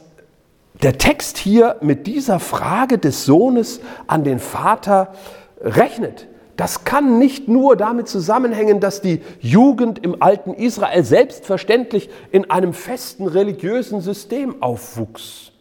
der 0.84 0.98
Text 0.98 1.38
hier 1.38 1.76
mit 1.82 2.08
dieser 2.08 2.40
Frage 2.40 2.98
des 2.98 3.26
Sohnes 3.26 3.82
an 4.08 4.24
den 4.24 4.40
Vater 4.40 5.12
rechnet, 5.60 6.30
das 6.58 6.86
kann 6.86 7.20
nicht 7.20 7.48
nur 7.48 7.76
damit 7.76 8.08
zusammenhängen, 8.08 8.80
dass 8.80 9.02
die 9.02 9.22
Jugend 9.40 10.04
im 10.04 10.22
alten 10.22 10.54
Israel 10.54 11.04
selbstverständlich 11.04 12.10
in 12.32 12.50
einem 12.50 12.74
festen 12.74 13.28
religiösen 13.28 14.02
System 14.02 14.62
aufwuchs. 14.62 15.52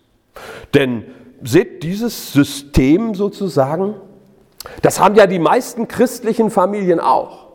Denn 0.72 1.04
seht, 1.42 1.82
dieses 1.82 2.32
System 2.32 3.14
sozusagen, 3.14 3.94
das 4.82 5.00
haben 5.00 5.14
ja 5.14 5.26
die 5.26 5.38
meisten 5.38 5.88
christlichen 5.88 6.50
Familien 6.50 7.00
auch. 7.00 7.48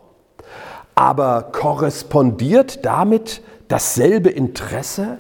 Aber 0.96 1.50
korrespondiert 1.52 2.86
damit 2.86 3.42
dasselbe 3.68 4.30
Interesse, 4.30 5.20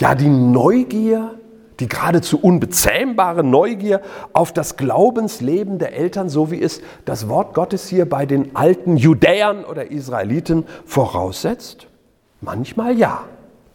ja 0.00 0.14
die 0.14 0.28
Neugier, 0.28 1.39
die 1.80 1.88
geradezu 1.88 2.38
unbezähmbare 2.38 3.42
Neugier 3.42 4.00
auf 4.32 4.52
das 4.52 4.76
Glaubensleben 4.76 5.78
der 5.78 5.94
Eltern, 5.94 6.28
so 6.28 6.50
wie 6.50 6.62
es 6.62 6.80
das 7.04 7.28
Wort 7.28 7.54
Gottes 7.54 7.88
hier 7.88 8.08
bei 8.08 8.26
den 8.26 8.54
alten 8.54 8.96
Judäern 8.96 9.64
oder 9.64 9.90
Israeliten 9.90 10.66
voraussetzt? 10.84 11.86
Manchmal 12.40 12.96
ja. 12.96 13.24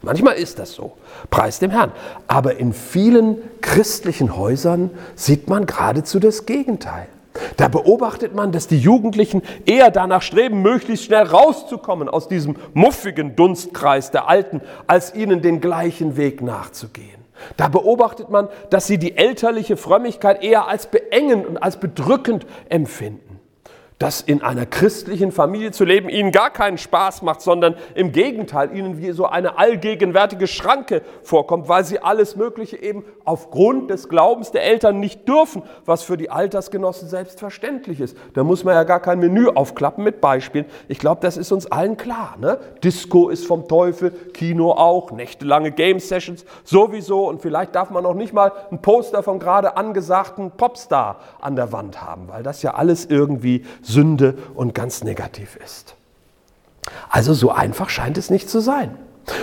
Manchmal 0.02 0.36
ist 0.36 0.58
das 0.58 0.72
so. 0.72 0.92
Preis 1.30 1.58
dem 1.58 1.70
Herrn. 1.70 1.90
Aber 2.28 2.58
in 2.58 2.72
vielen 2.72 3.38
christlichen 3.60 4.36
Häusern 4.36 4.90
sieht 5.16 5.48
man 5.48 5.66
geradezu 5.66 6.20
das 6.20 6.46
Gegenteil. 6.46 7.08
Da 7.56 7.68
beobachtet 7.68 8.34
man, 8.34 8.52
dass 8.52 8.66
die 8.66 8.78
Jugendlichen 8.78 9.42
eher 9.66 9.90
danach 9.90 10.22
streben, 10.22 10.62
möglichst 10.62 11.06
schnell 11.06 11.24
rauszukommen 11.24 12.08
aus 12.08 12.28
diesem 12.28 12.56
muffigen 12.72 13.36
Dunstkreis 13.36 14.10
der 14.10 14.28
Alten, 14.28 14.60
als 14.86 15.14
ihnen 15.14 15.42
den 15.42 15.60
gleichen 15.60 16.16
Weg 16.16 16.40
nachzugehen. 16.42 17.15
Da 17.56 17.68
beobachtet 17.68 18.30
man, 18.30 18.48
dass 18.70 18.86
sie 18.86 18.98
die 18.98 19.16
elterliche 19.16 19.76
Frömmigkeit 19.76 20.42
eher 20.42 20.68
als 20.68 20.86
beengend 20.86 21.46
und 21.46 21.56
als 21.58 21.78
bedrückend 21.78 22.46
empfinden 22.68 23.25
dass 23.98 24.20
in 24.20 24.42
einer 24.42 24.66
christlichen 24.66 25.32
Familie 25.32 25.72
zu 25.72 25.84
leben 25.84 26.10
ihnen 26.10 26.30
gar 26.30 26.50
keinen 26.50 26.76
Spaß 26.76 27.22
macht, 27.22 27.40
sondern 27.40 27.76
im 27.94 28.12
Gegenteil 28.12 28.76
ihnen 28.76 28.98
wie 28.98 29.12
so 29.12 29.24
eine 29.24 29.58
allgegenwärtige 29.58 30.46
Schranke 30.46 31.00
vorkommt, 31.22 31.68
weil 31.68 31.84
sie 31.84 32.00
alles 32.00 32.36
Mögliche 32.36 32.76
eben 32.76 33.04
aufgrund 33.24 33.90
des 33.90 34.10
Glaubens 34.10 34.50
der 34.50 34.64
Eltern 34.64 35.00
nicht 35.00 35.26
dürfen, 35.26 35.62
was 35.86 36.02
für 36.02 36.18
die 36.18 36.28
Altersgenossen 36.28 37.08
selbstverständlich 37.08 38.00
ist. 38.00 38.16
Da 38.34 38.44
muss 38.44 38.64
man 38.64 38.74
ja 38.74 38.84
gar 38.84 39.00
kein 39.00 39.18
Menü 39.18 39.48
aufklappen 39.48 40.04
mit 40.04 40.20
Beispielen. 40.20 40.66
Ich 40.88 40.98
glaube, 40.98 41.22
das 41.22 41.38
ist 41.38 41.50
uns 41.50 41.66
allen 41.66 41.96
klar. 41.96 42.36
Ne? 42.38 42.58
Disco 42.84 43.30
ist 43.30 43.46
vom 43.46 43.66
Teufel, 43.66 44.10
Kino 44.10 44.72
auch, 44.72 45.10
nächtelange 45.10 45.72
Game 45.72 46.00
Sessions 46.00 46.44
sowieso 46.64 47.28
und 47.28 47.40
vielleicht 47.40 47.74
darf 47.74 47.88
man 47.88 48.04
auch 48.04 48.14
nicht 48.14 48.34
mal 48.34 48.52
ein 48.70 48.82
Poster 48.82 49.22
vom 49.22 49.38
gerade 49.38 49.78
angesagten 49.78 50.50
Popstar 50.50 51.20
an 51.40 51.56
der 51.56 51.72
Wand 51.72 52.02
haben, 52.02 52.28
weil 52.28 52.42
das 52.42 52.60
ja 52.62 52.74
alles 52.74 53.06
irgendwie 53.06 53.64
Sünde 53.86 54.36
und 54.54 54.74
ganz 54.74 55.04
negativ 55.04 55.56
ist. 55.64 55.94
Also 57.08 57.34
so 57.34 57.50
einfach 57.50 57.88
scheint 57.88 58.18
es 58.18 58.30
nicht 58.30 58.48
zu 58.48 58.60
sein. 58.60 58.96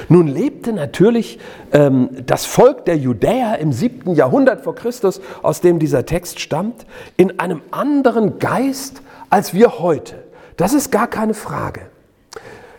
Nun 0.07 0.27
lebte 0.27 0.71
natürlich 0.71 1.39
ähm, 1.71 2.09
das 2.25 2.45
Volk 2.45 2.85
der 2.85 2.97
Judäer 2.97 3.59
im 3.59 3.73
siebten 3.73 4.15
Jahrhundert 4.15 4.61
vor 4.61 4.75
Christus, 4.75 5.19
aus 5.41 5.59
dem 5.59 5.79
dieser 5.79 6.05
Text 6.05 6.39
stammt, 6.39 6.85
in 7.17 7.39
einem 7.39 7.61
anderen 7.71 8.39
Geist 8.39 9.01
als 9.29 9.53
wir 9.53 9.79
heute. 9.79 10.23
Das 10.57 10.73
ist 10.73 10.91
gar 10.91 11.07
keine 11.07 11.33
Frage. 11.33 11.81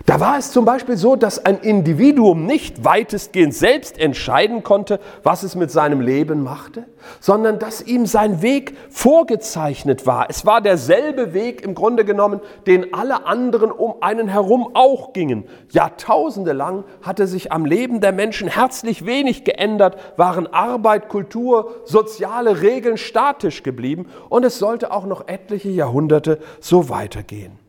Da 0.07 0.21
war 0.21 0.37
es 0.37 0.51
zum 0.51 0.67
Beispiel 0.67 0.99
so, 0.99 1.17
dass 1.17 1.47
ein 1.47 1.61
Individuum 1.61 2.45
nicht 2.45 2.85
weitestgehend 2.85 3.55
selbst 3.55 3.99
entscheiden 3.99 4.63
konnte, 4.63 5.01
was 5.23 5.43
es 5.43 5.55
mit 5.55 5.71
seinem 5.71 6.03
Leben 6.03 6.43
machte, 6.43 6.85
sondern 7.21 7.59
dass 7.59 7.81
ihm 7.81 8.05
sein 8.05 8.43
Weg 8.43 8.77
vorgezeichnet 8.91 10.07
war. 10.07 10.27
Es 10.29 10.45
war 10.45 10.61
derselbe 10.61 11.33
Weg 11.33 11.63
im 11.63 11.75
Grunde 11.75 12.05
genommen, 12.05 12.41
den 12.67 12.93
alle 12.93 13.25
anderen 13.25 13.73
um 13.73 13.95
einen 14.03 14.29
herum 14.29 14.69
auch 14.75 15.15
gingen. 15.15 15.45
Jahrtausende 15.71 16.53
lang 16.53 16.85
hatte 17.01 17.27
sich 17.27 17.51
am 17.51 17.65
Leben 17.65 18.03
der 18.03 18.13
Menschen 18.13 18.49
herzlich 18.49 19.07
wenig 19.07 19.45
geändert, 19.45 19.97
waren 20.19 20.47
Arbeit, 20.47 21.09
Kultur, 21.09 21.77
soziale 21.87 22.61
Regeln 22.61 22.99
statisch 22.99 23.63
geblieben 23.63 24.09
und 24.29 24.45
es 24.45 24.59
sollte 24.59 24.93
auch 24.93 25.07
noch 25.07 25.29
etliche 25.29 25.71
Jahrhunderte 25.71 26.41
so 26.61 26.91
weitergehen. 26.91 27.64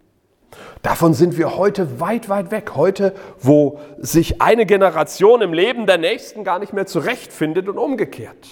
Davon 0.82 1.14
sind 1.14 1.38
wir 1.38 1.58
heute 1.58 2.00
weit, 2.00 2.30
weit 2.30 2.52
weg. 2.52 2.72
Heute, 2.76 3.14
wo 3.40 3.80
sich 3.98 4.42
eine 4.42 4.66
Generation 4.66 5.42
im 5.42 5.54
Leben 5.54 5.88
der 5.88 5.98
Nächsten 5.98 6.44
gar 6.44 6.60
nicht 6.60 6.74
mehr 6.74 6.86
zurechtfindet 6.86 7.68
und 7.70 7.78
umgekehrt. 7.78 8.48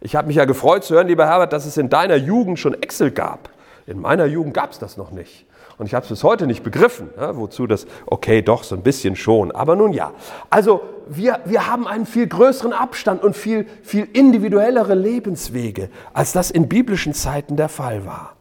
Ich 0.00 0.14
habe 0.14 0.26
mich 0.26 0.36
ja 0.36 0.44
gefreut 0.44 0.84
zu 0.84 0.94
hören, 0.94 1.08
lieber 1.08 1.26
Herbert, 1.26 1.52
dass 1.52 1.64
es 1.64 1.76
in 1.76 1.88
deiner 1.88 2.16
Jugend 2.16 2.58
schon 2.58 2.74
Excel 2.74 3.10
gab. 3.10 3.50
In 3.86 4.00
meiner 4.00 4.26
Jugend 4.26 4.54
gab 4.54 4.70
es 4.72 4.78
das 4.78 4.96
noch 4.96 5.10
nicht. 5.10 5.46
Und 5.78 5.86
ich 5.86 5.94
habe 5.94 6.04
es 6.04 6.08
bis 6.08 6.22
heute 6.22 6.46
nicht 6.46 6.62
begriffen, 6.62 7.10
ja, 7.16 7.36
wozu 7.36 7.66
das, 7.66 7.86
okay, 8.06 8.42
doch, 8.42 8.62
so 8.62 8.76
ein 8.76 8.82
bisschen 8.82 9.16
schon. 9.16 9.50
Aber 9.50 9.76
nun 9.76 9.92
ja. 9.92 10.12
Also 10.50 10.82
wir, 11.08 11.40
wir 11.44 11.66
haben 11.66 11.86
einen 11.88 12.06
viel 12.06 12.26
größeren 12.26 12.72
Abstand 12.72 13.22
und 13.24 13.36
viel, 13.36 13.66
viel 13.82 14.08
individuellere 14.12 14.94
Lebenswege, 14.94 15.90
als 16.12 16.32
das 16.32 16.50
in 16.50 16.68
biblischen 16.68 17.14
Zeiten 17.14 17.56
der 17.56 17.68
Fall 17.68 18.06
war. 18.06 18.36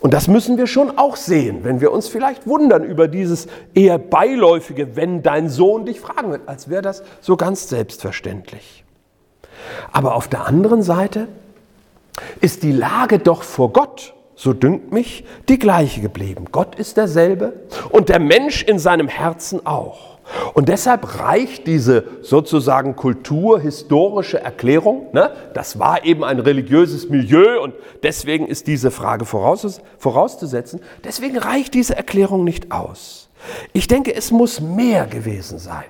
Und 0.00 0.12
das 0.12 0.28
müssen 0.28 0.58
wir 0.58 0.66
schon 0.66 0.98
auch 0.98 1.16
sehen, 1.16 1.60
wenn 1.62 1.80
wir 1.80 1.90
uns 1.90 2.08
vielleicht 2.08 2.46
wundern 2.46 2.84
über 2.84 3.08
dieses 3.08 3.46
eher 3.74 3.98
beiläufige, 3.98 4.96
wenn 4.96 5.22
dein 5.22 5.48
Sohn 5.48 5.86
dich 5.86 6.00
fragen 6.00 6.30
wird, 6.30 6.46
als 6.46 6.68
wäre 6.68 6.82
das 6.82 7.02
so 7.20 7.36
ganz 7.36 7.68
selbstverständlich. 7.68 8.84
Aber 9.92 10.14
auf 10.14 10.28
der 10.28 10.46
anderen 10.46 10.82
Seite 10.82 11.28
ist 12.40 12.62
die 12.62 12.72
Lage 12.72 13.18
doch 13.18 13.42
vor 13.42 13.72
Gott, 13.72 14.14
so 14.34 14.52
dünkt 14.52 14.92
mich, 14.92 15.24
die 15.48 15.58
gleiche 15.58 16.00
geblieben. 16.00 16.46
Gott 16.52 16.74
ist 16.74 16.96
derselbe 16.96 17.54
und 17.90 18.08
der 18.08 18.20
Mensch 18.20 18.62
in 18.62 18.78
seinem 18.78 19.08
Herzen 19.08 19.64
auch. 19.64 20.13
Und 20.54 20.68
deshalb 20.68 21.18
reicht 21.20 21.66
diese 21.66 22.04
sozusagen 22.22 22.96
kulturhistorische 22.96 24.40
Erklärung, 24.40 25.08
ne, 25.12 25.32
das 25.52 25.78
war 25.78 26.04
eben 26.04 26.24
ein 26.24 26.38
religiöses 26.38 27.08
Milieu 27.08 27.62
und 27.62 27.74
deswegen 28.02 28.46
ist 28.46 28.66
diese 28.66 28.90
Frage 28.90 29.24
vorauszusetzen, 29.26 30.80
deswegen 31.04 31.38
reicht 31.38 31.74
diese 31.74 31.96
Erklärung 31.96 32.44
nicht 32.44 32.72
aus. 32.72 33.28
Ich 33.72 33.88
denke, 33.88 34.14
es 34.14 34.30
muss 34.30 34.60
mehr 34.60 35.06
gewesen 35.06 35.58
sein. 35.58 35.84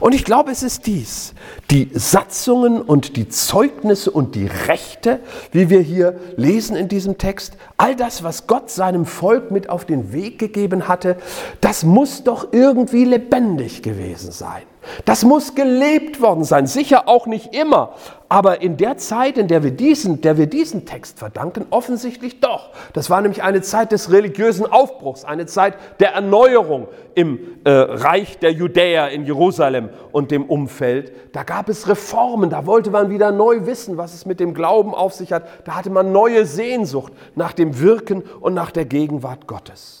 Und 0.00 0.14
ich 0.14 0.24
glaube, 0.24 0.50
es 0.50 0.62
ist 0.62 0.86
dies, 0.86 1.34
die 1.70 1.90
Satzungen 1.92 2.80
und 2.80 3.16
die 3.16 3.28
Zeugnisse 3.28 4.10
und 4.10 4.34
die 4.34 4.46
Rechte, 4.46 5.20
wie 5.52 5.70
wir 5.70 5.80
hier 5.80 6.18
lesen 6.36 6.76
in 6.76 6.88
diesem 6.88 7.18
Text, 7.18 7.56
all 7.76 7.96
das, 7.96 8.22
was 8.22 8.46
Gott 8.46 8.70
seinem 8.70 9.06
Volk 9.06 9.50
mit 9.50 9.68
auf 9.68 9.84
den 9.84 10.12
Weg 10.12 10.38
gegeben 10.38 10.88
hatte, 10.88 11.16
das 11.60 11.84
muss 11.84 12.24
doch 12.24 12.52
irgendwie 12.52 13.04
lebendig 13.04 13.82
gewesen 13.82 14.32
sein. 14.32 14.62
Das 15.04 15.24
muss 15.24 15.54
gelebt 15.54 16.20
worden 16.20 16.44
sein, 16.44 16.66
sicher 16.66 17.06
auch 17.06 17.26
nicht 17.26 17.54
immer, 17.54 17.94
aber 18.30 18.62
in 18.62 18.76
der 18.76 18.96
Zeit, 18.96 19.36
in 19.36 19.48
der 19.48 19.62
wir 19.62 19.72
diesen, 19.72 20.20
der 20.20 20.38
wir 20.38 20.46
diesen 20.46 20.86
Text 20.86 21.18
verdanken, 21.18 21.66
offensichtlich 21.70 22.40
doch. 22.40 22.70
Das 22.92 23.10
war 23.10 23.20
nämlich 23.20 23.42
eine 23.42 23.60
Zeit 23.60 23.92
des 23.92 24.12
religiösen 24.12 24.66
Aufbruchs, 24.66 25.24
eine 25.24 25.46
Zeit 25.46 25.74
der 25.98 26.14
Erneuerung 26.14 26.88
im 27.14 27.40
äh, 27.64 27.70
Reich 27.70 28.38
der 28.38 28.52
Judäer 28.52 29.10
in 29.10 29.26
Jerusalem 29.26 29.90
und 30.12 30.30
dem 30.30 30.44
Umfeld. 30.44 31.12
Da 31.34 31.42
gab 31.42 31.68
es 31.68 31.88
Reformen, 31.88 32.50
da 32.50 32.66
wollte 32.66 32.90
man 32.90 33.10
wieder 33.10 33.32
neu 33.32 33.66
wissen, 33.66 33.96
was 33.96 34.14
es 34.14 34.26
mit 34.26 34.40
dem 34.40 34.54
Glauben 34.54 34.94
auf 34.94 35.12
sich 35.12 35.32
hat. 35.32 35.46
Da 35.64 35.74
hatte 35.74 35.90
man 35.90 36.12
neue 36.12 36.46
Sehnsucht 36.46 37.12
nach 37.34 37.52
dem 37.52 37.80
Wirken 37.80 38.22
und 38.40 38.54
nach 38.54 38.70
der 38.70 38.84
Gegenwart 38.84 39.46
Gottes. 39.46 39.99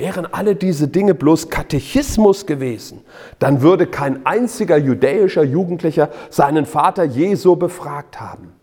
Wären 0.00 0.24
alle 0.32 0.56
diese 0.56 0.88
Dinge 0.88 1.14
bloß 1.14 1.50
Katechismus 1.50 2.46
gewesen, 2.46 3.02
dann 3.38 3.60
würde 3.60 3.86
kein 3.86 4.24
einziger 4.24 4.78
judäischer 4.78 5.42
Jugendlicher 5.42 6.08
seinen 6.30 6.64
Vater 6.64 7.04
je 7.04 7.34
so 7.34 7.54
befragt 7.54 8.18
haben. 8.18 8.54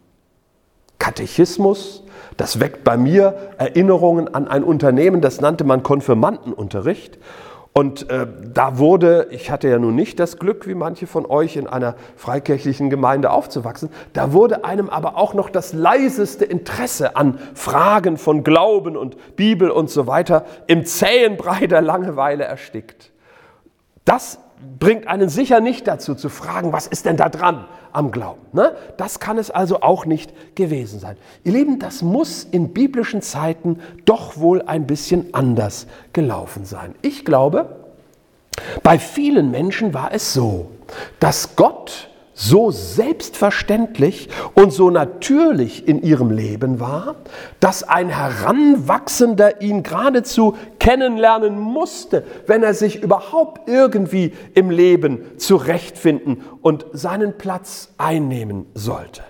Katechismus, 0.97 2.03
das 2.37 2.59
weckt 2.59 2.83
bei 2.83 2.97
mir 2.97 3.51
Erinnerungen 3.59 4.33
an 4.33 4.47
ein 4.47 4.63
Unternehmen, 4.63 5.21
das 5.21 5.39
nannte 5.39 5.63
man 5.63 5.83
Konfirmandenunterricht. 5.83 7.19
Und 7.77 8.09
äh, 8.09 8.25
da 8.55 8.79
wurde, 8.79 9.27
ich 9.29 9.51
hatte 9.51 9.67
ja 9.67 9.77
nun 9.77 9.93
nicht 9.93 10.19
das 10.19 10.39
Glück, 10.39 10.65
wie 10.65 10.73
manche 10.73 11.05
von 11.05 11.27
euch 11.27 11.55
in 11.57 11.67
einer 11.67 11.93
freikirchlichen 12.15 12.89
Gemeinde 12.89 13.29
aufzuwachsen, 13.29 13.89
da 14.13 14.33
wurde 14.33 14.65
einem 14.65 14.89
aber 14.89 15.15
auch 15.15 15.35
noch 15.35 15.51
das 15.51 15.73
leiseste 15.73 16.43
Interesse 16.43 17.15
an 17.15 17.37
Fragen 17.53 18.17
von 18.17 18.43
Glauben 18.43 18.97
und 18.97 19.35
Bibel 19.35 19.69
und 19.69 19.91
so 19.91 20.07
weiter 20.07 20.45
im 20.65 20.85
zähen 20.85 21.37
Brei 21.37 21.67
der 21.67 21.83
Langeweile 21.83 22.45
erstickt. 22.45 23.11
Das 24.05 24.39
bringt 24.79 25.07
einen 25.07 25.29
sicher 25.29 25.59
nicht 25.59 25.87
dazu 25.87 26.15
zu 26.15 26.29
fragen, 26.29 26.73
was 26.73 26.87
ist 26.87 27.05
denn 27.05 27.17
da 27.17 27.29
dran 27.29 27.65
am 27.91 28.11
Glauben. 28.11 28.41
Ne? 28.53 28.75
Das 28.97 29.19
kann 29.19 29.37
es 29.37 29.49
also 29.51 29.81
auch 29.81 30.05
nicht 30.05 30.55
gewesen 30.55 30.99
sein. 30.99 31.17
Ihr 31.43 31.53
Lieben, 31.53 31.79
das 31.79 32.01
muss 32.01 32.43
in 32.43 32.73
biblischen 32.73 33.21
Zeiten 33.21 33.79
doch 34.05 34.37
wohl 34.37 34.61
ein 34.63 34.87
bisschen 34.87 35.33
anders 35.33 35.87
gelaufen 36.13 36.65
sein. 36.65 36.95
Ich 37.01 37.25
glaube, 37.25 37.75
bei 38.83 38.99
vielen 38.99 39.51
Menschen 39.51 39.93
war 39.93 40.11
es 40.11 40.33
so, 40.33 40.71
dass 41.19 41.55
Gott 41.55 42.09
so 42.37 42.69
selbstverständlich 42.69 44.29
und 44.53 44.71
so 44.71 44.91
natürlich 44.91 45.87
in 45.87 46.03
ihrem 46.03 46.29
Leben 46.29 46.79
war, 46.79 47.15
dass 47.59 47.81
ein 47.81 48.09
Heranwachsender 48.09 49.61
ihn 49.61 49.81
geradezu 49.81 50.55
kennenlernen 50.79 51.59
musste, 51.59 52.23
wenn 52.45 52.61
er 52.61 52.75
sich 52.75 53.01
überhaupt 53.01 53.67
irgendwie 53.67 54.33
im 54.53 54.69
Leben 54.69 55.37
zurechtfinden 55.37 56.43
und 56.61 56.85
seinen 56.93 57.39
Platz 57.39 57.93
einnehmen 57.97 58.67
sollte. 58.75 59.23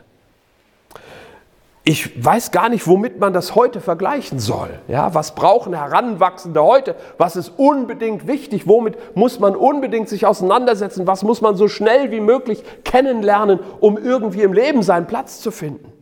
Ich 1.88 2.22
weiß 2.22 2.52
gar 2.52 2.68
nicht, 2.68 2.86
womit 2.86 3.18
man 3.18 3.32
das 3.32 3.56
heute 3.56 3.80
vergleichen 3.80 4.40
soll. 4.40 4.78
Ja, 4.90 5.14
was 5.14 5.36
brauchen 5.36 5.74
Heranwachsende 5.74 6.62
heute? 6.62 6.96
Was 7.18 7.38
ist 7.38 7.54
unbedingt 7.56 8.28
wichtig? 8.28 8.68
Womit 8.68 9.16
muss 9.16 9.40
man 9.40 9.56
unbedingt 9.56 10.10
sich 10.10 10.26
auseinandersetzen? 10.26 11.08
Was 11.08 11.24
muss 11.24 11.40
man 11.40 11.56
so 11.56 11.70
schnell 11.70 12.12
wie 12.12 12.20
möglich 12.20 12.62
kennenlernen, 12.84 13.62
um 13.80 13.98
irgendwie 13.98 14.42
im 14.42 14.52
Leben 14.52 14.84
seinen 14.84 15.08
Platz 15.08 15.40
zu 15.40 15.50
finden? 15.50 15.94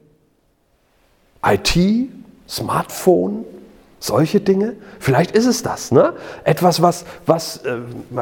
IT, 1.45 1.77
Smartphone, 2.49 3.45
solche 4.05 4.39
Dinge? 4.39 4.73
Vielleicht 4.99 5.31
ist 5.31 5.45
es 5.45 5.63
das. 5.63 5.91
Ne? 5.91 6.13
Etwas, 6.43 6.81
was, 6.81 7.05
was 7.25 7.65
äh, 7.65 7.77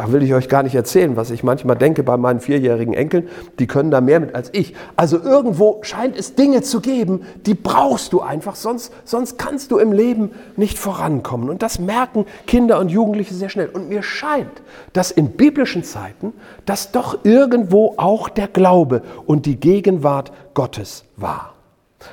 will 0.08 0.24
ich 0.24 0.34
euch 0.34 0.50
gar 0.50 0.64
nicht 0.64 0.76
erzählen, 0.76 1.16
was 1.16 1.32
ich 1.32 1.44
manchmal 1.44 1.76
denke 1.76 2.04
bei 2.04 2.18
meinen 2.18 2.40
vierjährigen 2.40 2.94
Enkeln, 2.94 3.28
die 3.60 3.68
können 3.68 3.92
da 3.92 4.02
mehr 4.02 4.20
mit 4.20 4.36
als 4.36 4.50
ich. 4.54 4.76
Also 4.96 5.20
irgendwo 5.20 5.80
scheint 5.82 6.18
es 6.18 6.36
Dinge 6.36 6.62
zu 6.62 6.82
geben, 6.82 7.22
die 7.46 7.54
brauchst 7.54 8.14
du 8.14 8.22
einfach, 8.22 8.56
sonst, 8.56 8.94
sonst 9.06 9.38
kannst 9.38 9.72
du 9.72 9.78
im 9.78 9.92
Leben 9.92 10.32
nicht 10.56 10.80
vorankommen. 10.80 11.50
Und 11.50 11.62
das 11.62 11.80
merken 11.80 12.26
Kinder 12.48 12.80
und 12.80 12.90
Jugendliche 12.90 13.34
sehr 13.34 13.50
schnell. 13.50 13.70
Und 13.70 13.90
mir 13.90 14.04
scheint, 14.04 14.62
dass 14.94 15.12
in 15.12 15.32
biblischen 15.32 15.84
Zeiten 15.84 16.34
das 16.66 16.92
doch 16.92 17.20
irgendwo 17.24 17.94
auch 17.98 18.30
der 18.30 18.48
Glaube 18.48 19.02
und 19.26 19.46
die 19.46 19.60
Gegenwart 19.60 20.32
Gottes 20.54 21.04
war. 21.18 21.53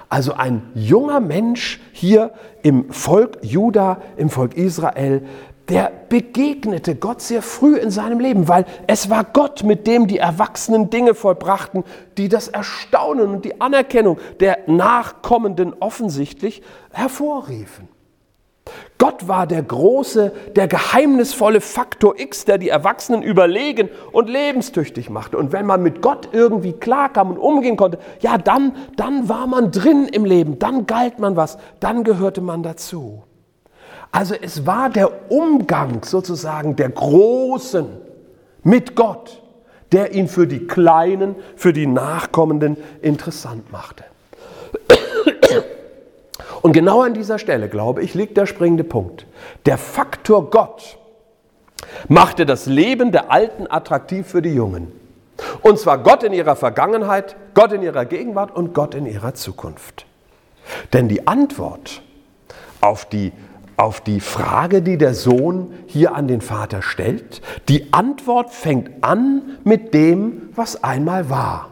Also 0.09 0.35
ein 0.35 0.71
junger 0.75 1.21
Mensch 1.21 1.81
hier 1.93 2.33
im 2.63 2.91
Volk 2.93 3.39
Juda, 3.43 4.01
im 4.17 4.31
Volk 4.31 4.57
Israel, 4.57 5.23
der 5.71 5.93
begegnete 6.09 6.97
Gott 6.97 7.23
sehr 7.23 7.43
früh 7.43 7.77
in 7.77 7.91
seinem 7.91 8.19
Leben, 8.19 8.49
weil 8.49 8.67
es 8.89 9.09
war 9.09 9.25
Gott, 9.25 9.63
mit 9.63 9.87
dem 9.87 10.09
die 10.09 10.19
Erwachsenen 10.19 10.91
Dinge 10.91 11.15
vollbrachten, 11.15 11.85
die 12.19 12.29
das 12.29 12.49
Erstaunen 12.49 13.29
und 13.29 13.45
die 13.45 13.61
Anerkennung 13.61 14.19
der 14.41 14.59
Nachkommenden 14.67 15.75
offensichtlich 15.79 16.63
hervorriefen. 16.93 17.89
Gott 18.99 19.29
war 19.29 19.47
der 19.47 19.63
große, 19.63 20.33
der 20.57 20.69
geheimnisvolle 20.69 21.61
Faktor 21.61 22.19
X, 22.19 22.45
der 22.45 22.59
die 22.59 22.69
Erwachsenen 22.69 23.23
überlegen 23.23 23.89
und 24.13 24.29
lebenstüchtig 24.29 25.09
machte. 25.09 25.39
Und 25.39 25.53
wenn 25.53 25.65
man 25.65 25.83
mit 25.83 26.03
Gott 26.03 26.29
irgendwie 26.33 26.75
klarkam 26.75 27.31
und 27.31 27.39
umgehen 27.39 27.77
konnte, 27.77 27.99
ja, 28.21 28.37
dann, 28.37 28.77
dann 28.97 29.29
war 29.29 29.47
man 29.47 29.71
drin 29.71 30.07
im 30.07 30.25
Leben, 30.25 30.59
dann 30.59 30.87
galt 30.87 31.19
man 31.19 31.37
was, 31.37 31.57
dann 31.81 32.05
gehörte 32.05 32.41
man 32.41 32.63
dazu. 32.63 33.23
Also 34.13 34.35
es 34.41 34.67
war 34.67 34.91
der 34.91 35.31
Umgang 35.31 36.05
sozusagen 36.05 36.77
der 36.77 36.91
Großen 36.91 37.87
mit 38.63 38.97
Gott, 38.97 39.41
der 39.93 40.13
ihn 40.13 40.29
für 40.29 40.47
die 40.47 40.67
Kleinen, 40.67 41.37
für 41.57 41.73
die 41.73 41.87
Nachkommenden 41.87 42.77
interessant 43.03 43.71
machte. 43.73 44.05
Und 46.63 46.73
genau 46.73 47.03
an 47.03 47.15
dieser 47.15 47.39
Stelle, 47.39 47.69
glaube 47.69 48.03
ich, 48.03 48.15
liegt 48.15 48.37
der 48.37 48.47
springende 48.47 48.85
Punkt. 48.85 49.27
Der 49.67 49.79
Faktor 49.79 50.51
Gott 50.51 50.99
machte 52.09 52.47
das 52.47 52.67
Leben 52.67 53.13
der 53.13 53.31
Alten 53.31 53.67
attraktiv 53.69 54.27
für 54.27 54.43
die 54.43 54.55
Jungen. 54.55 54.93
Und 55.63 55.79
zwar 55.79 55.99
Gott 55.99 56.23
in 56.23 56.33
ihrer 56.33 56.57
Vergangenheit, 56.57 57.37
Gott 57.55 57.73
in 57.73 57.83
ihrer 57.83 58.05
Gegenwart 58.05 58.55
und 58.55 58.75
Gott 58.75 58.95
in 58.95 59.07
ihrer 59.07 59.35
Zukunft. 59.35 60.07
Denn 60.93 61.09
die 61.09 61.27
Antwort 61.27 62.03
auf 62.81 63.07
die, 63.07 63.33
auf 63.77 64.01
die 64.01 64.21
Frage, 64.21 64.83
die 64.83 64.99
der 64.99 65.15
Sohn 65.15 65.73
hier 65.87 66.15
an 66.15 66.29
den 66.29 66.43
Vater 66.43 66.83
stellt, 66.83 67.41
die 67.69 67.93
Antwort 67.93 68.51
fängt 68.51 69.03
an 69.03 69.59
mit 69.65 69.95
dem, 69.95 70.51
was 70.55 70.85
einmal 70.85 71.31
war. 71.31 71.71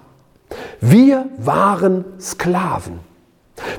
Wir 0.80 1.26
waren 1.37 2.04
Sklaven. 2.18 3.00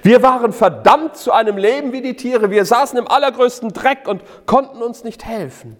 Wir 0.03 0.24
waren 0.24 0.53
verdammt 0.53 1.17
zu 1.17 1.31
einem 1.31 1.57
Leben 1.57 1.91
wie 1.91 2.01
die 2.01 2.15
Tiere. 2.15 2.51
Wir 2.51 2.65
saßen 2.65 2.98
im 2.98 3.07
allergrößten 3.07 3.74
Dreck 3.74 4.07
und 4.07 4.21
konnten 4.45 4.81
uns 4.81 5.03
nicht 5.03 5.25
helfen. 5.25 5.77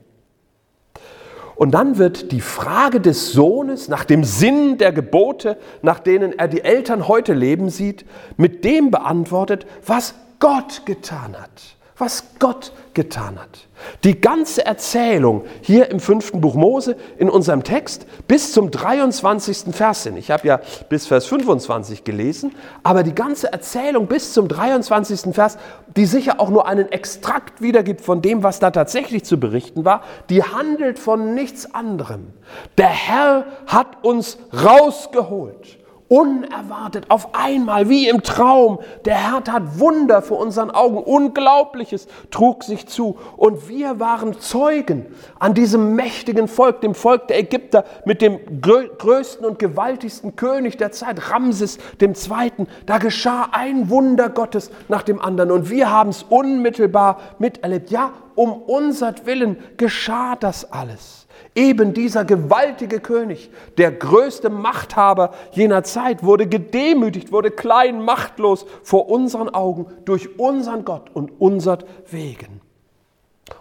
Und 1.56 1.72
dann 1.72 1.98
wird 1.98 2.32
die 2.32 2.42
Frage 2.42 3.02
des 3.02 3.34
Sohnes 3.34 3.90
nach 3.90 4.06
dem 4.06 4.24
Sinn 4.24 4.78
der 4.78 4.94
Gebote, 4.94 5.58
nach 5.82 6.00
denen 6.00 6.38
er 6.38 6.48
die 6.48 6.64
Eltern 6.64 7.08
heute 7.08 7.34
leben 7.34 7.70
sieht, 7.70 8.06
mit 8.38 8.64
dem 8.64 8.92
beantwortet, 8.92 9.66
was 9.86 10.14
Gott 10.40 10.86
getan 10.86 11.36
hat 11.38 11.79
was 12.00 12.24
Gott 12.40 12.72
getan 12.94 13.40
hat. 13.40 13.68
Die 14.04 14.20
ganze 14.20 14.66
Erzählung 14.66 15.46
hier 15.62 15.90
im 15.90 16.00
fünften 16.00 16.42
Buch 16.42 16.56
Mose 16.56 16.98
in 17.18 17.30
unserem 17.30 17.64
Text 17.64 18.06
bis 18.28 18.52
zum 18.52 18.72
23. 18.72 19.74
Vers 19.74 20.04
sind. 20.04 20.18
Ich 20.18 20.32
habe 20.32 20.48
ja 20.48 20.60
bis 20.90 21.08
Vers 21.08 21.26
25 21.28 22.04
gelesen, 22.04 22.56
aber 22.84 23.04
die 23.04 23.16
ganze 23.16 23.52
Erzählung 23.54 24.08
bis 24.08 24.34
zum 24.34 24.48
23. 24.48 25.34
Vers, 25.34 25.58
die 25.96 26.06
sicher 26.06 26.40
auch 26.40 26.50
nur 26.50 26.68
einen 26.68 26.92
Extrakt 26.92 27.62
wiedergibt 27.62 28.02
von 28.02 28.22
dem, 28.22 28.44
was 28.44 28.60
da 28.60 28.72
tatsächlich 28.72 29.24
zu 29.24 29.40
berichten 29.40 29.86
war, 29.86 30.04
die 30.30 30.44
handelt 30.44 31.00
von 31.00 31.34
nichts 31.34 31.74
anderem. 31.74 32.34
Der 32.78 32.90
Herr 32.90 33.46
hat 33.68 34.04
uns 34.04 34.38
rausgeholt 34.54 35.79
Unerwartet, 36.10 37.06
auf 37.10 37.36
einmal, 37.36 37.88
wie 37.88 38.10
im 38.10 38.24
Traum. 38.24 38.80
Der 39.06 39.14
Herr 39.14 39.44
tat 39.44 39.80
Wunder 39.80 40.24
vor 40.24 40.40
unseren 40.40 40.72
Augen. 40.72 40.98
Unglaubliches 40.98 42.08
trug 42.32 42.64
sich 42.64 42.88
zu. 42.88 43.18
Und 43.38 43.70
wir 43.70 44.00
waren 44.00 44.40
Zeugen 44.40 45.06
an 45.38 45.54
diesem 45.54 45.96
mächtigen 45.96 46.48
Volk, 46.48 46.82
dem 46.82 46.96
Volk 46.96 47.28
der 47.28 47.38
Ägypter, 47.38 47.86
mit 48.06 48.24
dem 48.24 48.40
größten 48.60 49.46
und 49.46 49.60
gewaltigsten 49.60 50.36
König 50.36 50.78
der 50.78 50.92
Zeit, 50.92 51.32
Ramses 51.32 51.78
II. 52.02 52.20
Da 52.88 52.98
geschah 52.98 53.50
ein 53.52 53.92
Wunder 53.92 54.30
Gottes 54.30 54.72
nach 54.88 55.04
dem 55.04 55.22
anderen. 55.22 55.52
Und 55.52 55.70
wir 55.70 55.92
haben 55.92 56.10
es 56.10 56.24
unmittelbar 56.24 57.20
miterlebt. 57.38 57.92
Ja, 57.92 58.14
um 58.40 58.54
unsert 58.54 59.26
Willen 59.26 59.58
geschah 59.76 60.38
das 60.38 60.72
alles. 60.72 61.28
Eben 61.56 61.94
dieser 61.94 62.24
gewaltige 62.24 63.02
König, 63.02 63.50
der 63.78 63.92
größte 63.92 64.50
Machthaber 64.50 65.34
jener 65.52 65.84
Zeit, 65.84 66.24
wurde 66.24 66.48
gedemütigt, 66.48 67.34
wurde 67.34 67.52
klein, 67.52 68.02
machtlos 68.02 68.66
vor 68.82 69.10
unseren 69.10 69.50
Augen 69.50 69.88
durch 70.06 70.40
unseren 70.40 70.86
Gott 70.86 71.10
und 71.14 71.42
unsert 71.42 71.86
Wegen. 72.10 72.62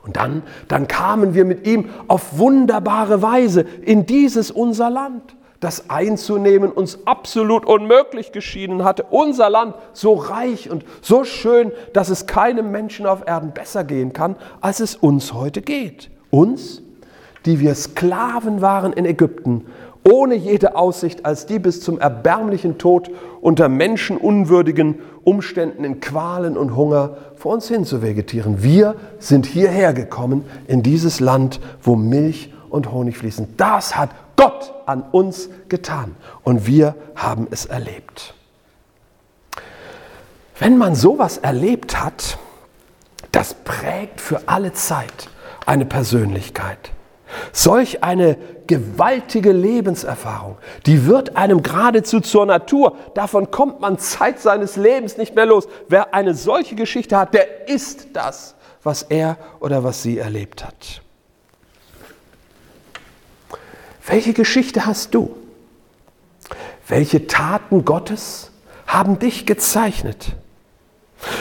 Und 0.05 0.17
dann, 0.17 0.45
dann 0.69 0.87
kamen 0.87 1.35
wir 1.35 1.45
mit 1.45 1.67
ihm 1.67 1.91
auf 2.07 2.39
wunderbare 2.39 3.21
Weise 3.21 3.63
in 3.83 4.07
dieses 4.07 4.53
unser 4.53 4.91
Land, 4.91 5.35
das 5.61 5.91
einzunehmen 5.91 6.71
uns 6.71 7.01
absolut 7.07 7.67
unmöglich 7.67 8.33
geschienen 8.33 8.85
hatte. 8.85 9.05
Unser 9.11 9.51
Land 9.51 9.75
so 9.93 10.15
reich 10.15 10.71
und 10.71 10.85
so 11.03 11.25
schön, 11.25 11.73
dass 11.93 12.11
es 12.11 12.27
keinem 12.27 12.71
Menschen 12.71 13.07
auf 13.07 13.27
Erden 13.27 13.53
besser 13.53 13.85
gehen 13.85 14.13
kann, 14.13 14.37
als 14.61 14.81
es 14.81 14.95
uns 14.95 15.33
heute 15.33 15.61
geht. 15.63 16.11
Uns 16.31 16.83
die 17.49 17.61
wir 17.61 17.75
Sklaven 17.75 18.61
waren 18.61 18.93
in 18.93 19.07
Ägypten, 19.07 19.65
ohne 20.05 20.35
jede 20.35 20.77
Aussicht, 20.77 21.25
als 21.25 21.47
die 21.47 21.59
bis 21.59 21.81
zum 21.81 21.99
erbärmlichen 21.99 22.79
Tod 22.79 23.11
unter 23.41 23.69
menschenunwürdigen 23.69 24.97
Umständen 25.25 25.85
in 25.85 26.01
Qualen 26.01 26.57
und 26.57 26.77
Hunger 26.77 27.17
vor 27.37 27.55
uns 27.55 27.69
hin 27.69 27.85
zu 27.85 28.03
vegetieren. 28.03 28.63
Wir 28.63 28.97
sind 29.19 29.47
hierher 29.47 29.93
gekommen 29.95 30.45
in 30.67 30.83
dieses 30.83 31.21
Land, 31.21 31.61
wo 31.83 31.97
Milch 31.97 32.53
und 32.71 32.93
Honig 32.93 33.17
fließen. 33.17 33.55
Das 33.57 33.97
hat 33.97 34.11
Gott 34.59 34.73
an 34.87 35.03
uns 35.13 35.49
getan 35.69 36.17
und 36.43 36.67
wir 36.67 36.95
haben 37.15 37.47
es 37.51 37.67
erlebt. 37.67 38.35
Wenn 40.59 40.77
man 40.77 40.95
sowas 40.95 41.39
erlebt 41.39 42.03
hat, 42.03 42.39
das 43.31 43.55
prägt 43.55 44.21
für 44.21 44.43
alle 44.47 44.73
Zeit 44.73 45.29
eine 45.67 45.85
Persönlichkeit. 45.85 46.91
Solch 47.53 48.03
eine 48.03 48.37
gewaltige 48.67 49.53
Lebenserfahrung, 49.53 50.57
die 50.87 51.07
wird 51.07 51.37
einem 51.37 51.63
geradezu 51.63 52.21
zur 52.21 52.47
Natur. 52.47 52.97
Davon 53.15 53.51
kommt 53.51 53.81
man 53.81 53.99
Zeit 53.99 54.41
seines 54.41 54.77
Lebens 54.77 55.19
nicht 55.19 55.37
mehr 55.37 55.47
los. 55.47 55.69
Wer 55.89 56.15
eine 56.15 56.35
solche 56.35 56.75
Geschichte 56.75 57.17
hat, 57.17 57.35
der 57.35 57.69
ist 57.69 58.09
das, 58.15 58.57
was 58.83 59.03
er 59.03 59.37
oder 59.61 59.85
was 59.85 60.03
sie 60.03 60.19
erlebt 60.19 60.65
hat. 60.65 61.03
Welche 64.09 64.33
Geschichte 64.33 64.87
hast 64.87 65.15
du? 65.15 65.37
Welche 66.89 67.27
Taten 67.27 67.85
Gottes 67.85 68.51
haben 68.87 69.19
dich 69.19 69.45
gezeichnet? 69.45 70.33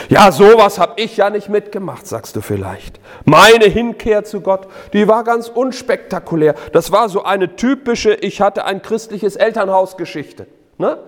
Ja, 0.08 0.32
sowas 0.32 0.78
habe 0.78 1.00
ich 1.00 1.16
ja 1.16 1.30
nicht 1.30 1.48
mitgemacht, 1.48 2.06
sagst 2.06 2.36
du 2.36 2.40
vielleicht. 2.40 3.00
Meine 3.24 3.66
Hinkehr 3.66 4.24
zu 4.24 4.40
Gott, 4.40 4.68
die 4.92 5.08
war 5.08 5.24
ganz 5.24 5.48
unspektakulär. 5.48 6.54
Das 6.72 6.92
war 6.92 7.08
so 7.08 7.22
eine 7.22 7.56
typische, 7.56 8.14
ich 8.14 8.40
hatte 8.40 8.64
ein 8.64 8.82
christliches 8.82 9.36
Elternhaus 9.36 9.96
Geschichte. 9.96 10.46
Ne? 10.78 10.98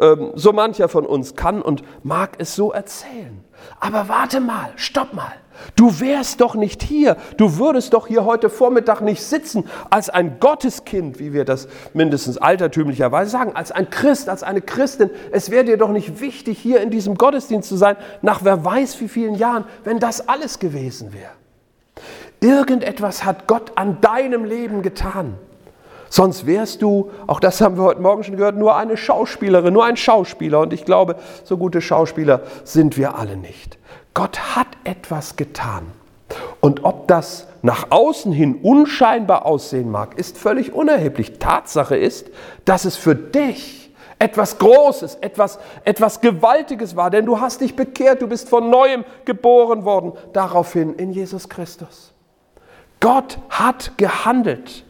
Ähm, 0.00 0.32
so 0.34 0.52
mancher 0.52 0.88
von 0.88 1.04
uns 1.04 1.34
kann 1.34 1.60
und 1.60 1.82
mag 2.02 2.36
es 2.38 2.54
so 2.54 2.72
erzählen. 2.72 3.44
Aber 3.78 4.08
warte 4.08 4.40
mal, 4.40 4.72
stopp 4.76 5.12
mal. 5.12 5.34
Du 5.76 6.00
wärst 6.00 6.40
doch 6.40 6.54
nicht 6.54 6.82
hier, 6.82 7.16
du 7.36 7.58
würdest 7.58 7.94
doch 7.94 8.06
hier 8.06 8.24
heute 8.24 8.50
Vormittag 8.50 9.00
nicht 9.00 9.22
sitzen 9.22 9.64
als 9.90 10.10
ein 10.10 10.38
Gotteskind, 10.40 11.18
wie 11.18 11.32
wir 11.32 11.44
das 11.44 11.68
mindestens 11.94 12.38
altertümlicherweise 12.38 13.30
sagen, 13.30 13.52
als 13.54 13.72
ein 13.72 13.90
Christ, 13.90 14.28
als 14.28 14.42
eine 14.42 14.60
Christin. 14.60 15.10
Es 15.32 15.50
wäre 15.50 15.64
dir 15.64 15.76
doch 15.76 15.90
nicht 15.90 16.20
wichtig, 16.20 16.58
hier 16.58 16.80
in 16.80 16.90
diesem 16.90 17.16
Gottesdienst 17.16 17.68
zu 17.68 17.76
sein, 17.76 17.96
nach 18.22 18.44
wer 18.44 18.64
weiß 18.64 19.00
wie 19.00 19.08
vielen 19.08 19.34
Jahren, 19.34 19.64
wenn 19.84 19.98
das 19.98 20.28
alles 20.28 20.58
gewesen 20.58 21.12
wäre. 21.12 21.32
Irgendetwas 22.40 23.24
hat 23.24 23.46
Gott 23.46 23.72
an 23.74 24.00
deinem 24.00 24.44
Leben 24.44 24.82
getan. 24.82 25.34
Sonst 26.08 26.44
wärst 26.44 26.82
du, 26.82 27.10
auch 27.28 27.38
das 27.38 27.60
haben 27.60 27.76
wir 27.76 27.84
heute 27.84 28.00
Morgen 28.00 28.24
schon 28.24 28.36
gehört, 28.36 28.56
nur 28.56 28.76
eine 28.76 28.96
Schauspielerin, 28.96 29.72
nur 29.72 29.84
ein 29.84 29.96
Schauspieler. 29.96 30.58
Und 30.60 30.72
ich 30.72 30.84
glaube, 30.84 31.14
so 31.44 31.56
gute 31.56 31.80
Schauspieler 31.80 32.42
sind 32.64 32.96
wir 32.96 33.16
alle 33.16 33.36
nicht. 33.36 33.78
Gott 34.14 34.56
hat 34.56 34.68
etwas 34.84 35.36
getan. 35.36 35.86
Und 36.60 36.84
ob 36.84 37.08
das 37.08 37.46
nach 37.62 37.90
außen 37.90 38.32
hin 38.32 38.60
unscheinbar 38.62 39.46
aussehen 39.46 39.90
mag, 39.90 40.18
ist 40.18 40.38
völlig 40.38 40.72
unerheblich. 40.72 41.38
Tatsache 41.38 41.96
ist, 41.96 42.28
dass 42.64 42.84
es 42.84 42.96
für 42.96 43.14
dich 43.14 43.92
etwas 44.18 44.58
Großes, 44.58 45.16
etwas, 45.16 45.58
etwas 45.84 46.20
Gewaltiges 46.20 46.94
war, 46.94 47.10
denn 47.10 47.26
du 47.26 47.40
hast 47.40 47.62
dich 47.62 47.74
bekehrt, 47.74 48.22
du 48.22 48.26
bist 48.26 48.48
von 48.48 48.68
neuem 48.68 49.04
geboren 49.24 49.84
worden, 49.84 50.12
daraufhin 50.32 50.94
in 50.94 51.10
Jesus 51.12 51.48
Christus. 51.48 52.12
Gott 53.00 53.38
hat 53.48 53.96
gehandelt 53.96 54.84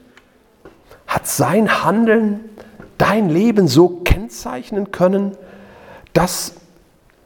hat 1.11 1.27
sein 1.27 1.85
Handeln 1.85 2.51
dein 2.97 3.29
Leben 3.31 3.67
so 3.67 3.89
kennzeichnen 4.05 4.93
können, 4.93 5.37
dass, 6.13 6.55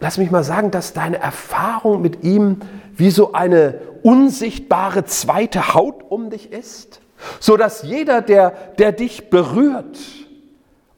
lass 0.05 0.19
mich 0.19 0.31
mal 0.31 0.45
sagen, 0.45 0.71
dass 0.71 0.93
deine 0.93 1.19
Erfahrung 1.19 2.03
mit 2.03 2.25
ihm 2.25 2.59
wie 2.95 3.11
so 3.11 3.33
eine 3.33 3.81
unsichtbare 4.03 5.07
zweite 5.07 5.73
Haut 5.73 6.03
um 6.11 6.29
dich 6.29 6.53
ist, 6.53 7.01
so 7.41 7.57
dass 7.57 7.85
jeder, 7.85 8.21
der, 8.21 8.51
der 8.79 8.93
dich 8.93 9.31
berührt, 9.31 9.99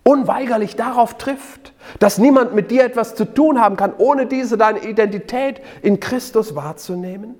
unweigerlich 0.02 0.74
darauf 0.74 1.18
trifft, 1.18 1.72
dass 2.00 2.18
niemand 2.18 2.52
mit 2.56 2.72
dir 2.72 2.82
etwas 2.82 3.14
zu 3.14 3.32
tun 3.32 3.60
haben 3.60 3.76
kann, 3.76 3.94
ohne 3.96 4.26
diese 4.26 4.58
deine 4.58 4.80
Identität 4.80 5.60
in 5.82 6.00
Christus 6.00 6.56
wahrzunehmen? 6.56 7.36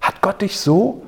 Hat 0.00 0.20
Gott 0.22 0.42
dich 0.42 0.58
so 0.58 1.02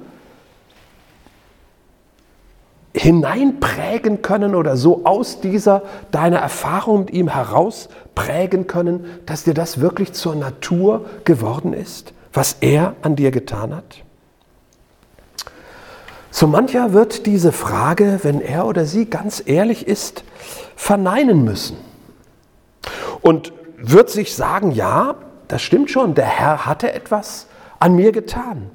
hineinprägen 2.94 4.20
können 4.22 4.54
oder 4.54 4.76
so 4.76 5.04
aus 5.04 5.40
dieser 5.40 5.82
deiner 6.10 6.38
Erfahrung 6.38 7.00
mit 7.00 7.10
ihm 7.10 7.28
heraus 7.28 7.88
prägen 8.14 8.66
können, 8.66 9.06
dass 9.26 9.44
dir 9.44 9.54
das 9.54 9.80
wirklich 9.80 10.12
zur 10.12 10.34
Natur 10.34 11.06
geworden 11.24 11.72
ist, 11.72 12.12
was 12.32 12.56
er 12.60 12.94
an 13.02 13.16
dir 13.16 13.30
getan 13.30 13.74
hat? 13.74 14.02
So 16.32 16.46
mancher 16.46 16.92
wird 16.92 17.26
diese 17.26 17.52
Frage, 17.52 18.20
wenn 18.22 18.40
er 18.40 18.66
oder 18.66 18.84
sie 18.84 19.06
ganz 19.06 19.42
ehrlich 19.44 19.86
ist, 19.86 20.24
verneinen 20.76 21.44
müssen 21.44 21.76
und 23.20 23.52
wird 23.76 24.10
sich 24.10 24.34
sagen, 24.34 24.70
ja, 24.70 25.16
das 25.48 25.62
stimmt 25.62 25.90
schon, 25.90 26.14
der 26.14 26.26
Herr 26.26 26.66
hatte 26.66 26.92
etwas 26.92 27.46
an 27.78 27.96
mir 27.96 28.12
getan. 28.12 28.70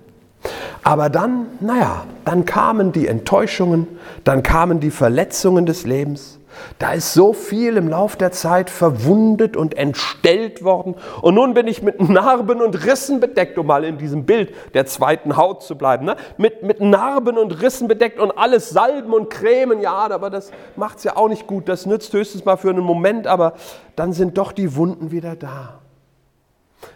Aber 0.84 1.10
dann, 1.10 1.48
naja, 1.60 2.06
dann 2.26 2.46
kamen 2.46 2.92
die 2.92 3.08
Enttäuschungen, 3.08 3.88
dann 4.24 4.44
kamen 4.44 4.80
die 4.80 4.92
Verletzungen 4.92 5.66
des 5.66 5.86
Lebens. 5.86 6.40
Da 6.80 6.94
ist 6.94 7.14
so 7.14 7.34
viel 7.34 7.78
im 7.78 7.88
Lauf 7.88 8.16
der 8.16 8.32
Zeit 8.32 8.70
verwundet 8.70 9.58
und 9.58 9.78
entstellt 9.78 10.64
worden. 10.64 10.96
Und 11.22 11.36
nun 11.36 11.54
bin 11.54 11.68
ich 11.68 11.82
mit 11.82 12.02
Narben 12.02 12.62
und 12.62 12.86
Rissen 12.86 13.20
bedeckt, 13.20 13.58
um 13.58 13.68
mal 13.68 13.84
in 13.84 13.98
diesem 13.98 14.26
Bild 14.26 14.54
der 14.74 14.86
zweiten 14.86 15.38
Haut 15.38 15.64
zu 15.64 15.78
bleiben. 15.78 16.06
Ne? 16.06 16.16
Mit, 16.38 16.64
mit 16.64 16.82
Narben 16.82 17.38
und 17.38 17.62
Rissen 17.62 17.88
bedeckt 17.88 18.20
und 18.20 18.32
alles 18.32 18.70
Salben 18.70 19.14
und 19.14 19.30
Cremen. 19.30 19.82
Ja, 19.82 20.10
aber 20.10 20.30
das 20.30 20.52
macht 20.76 21.00
es 21.00 21.04
ja 21.04 21.18
auch 21.18 21.30
nicht 21.30 21.48
gut. 21.48 21.70
Das 21.70 21.86
nützt 21.86 22.14
höchstens 22.14 22.46
mal 22.46 22.58
für 22.58 22.70
einen 22.70 22.84
Moment, 22.84 23.28
aber 23.28 23.54
dann 23.96 24.14
sind 24.14 24.38
doch 24.38 24.52
die 24.52 24.76
Wunden 24.76 25.12
wieder 25.12 25.36
da. 25.36 25.80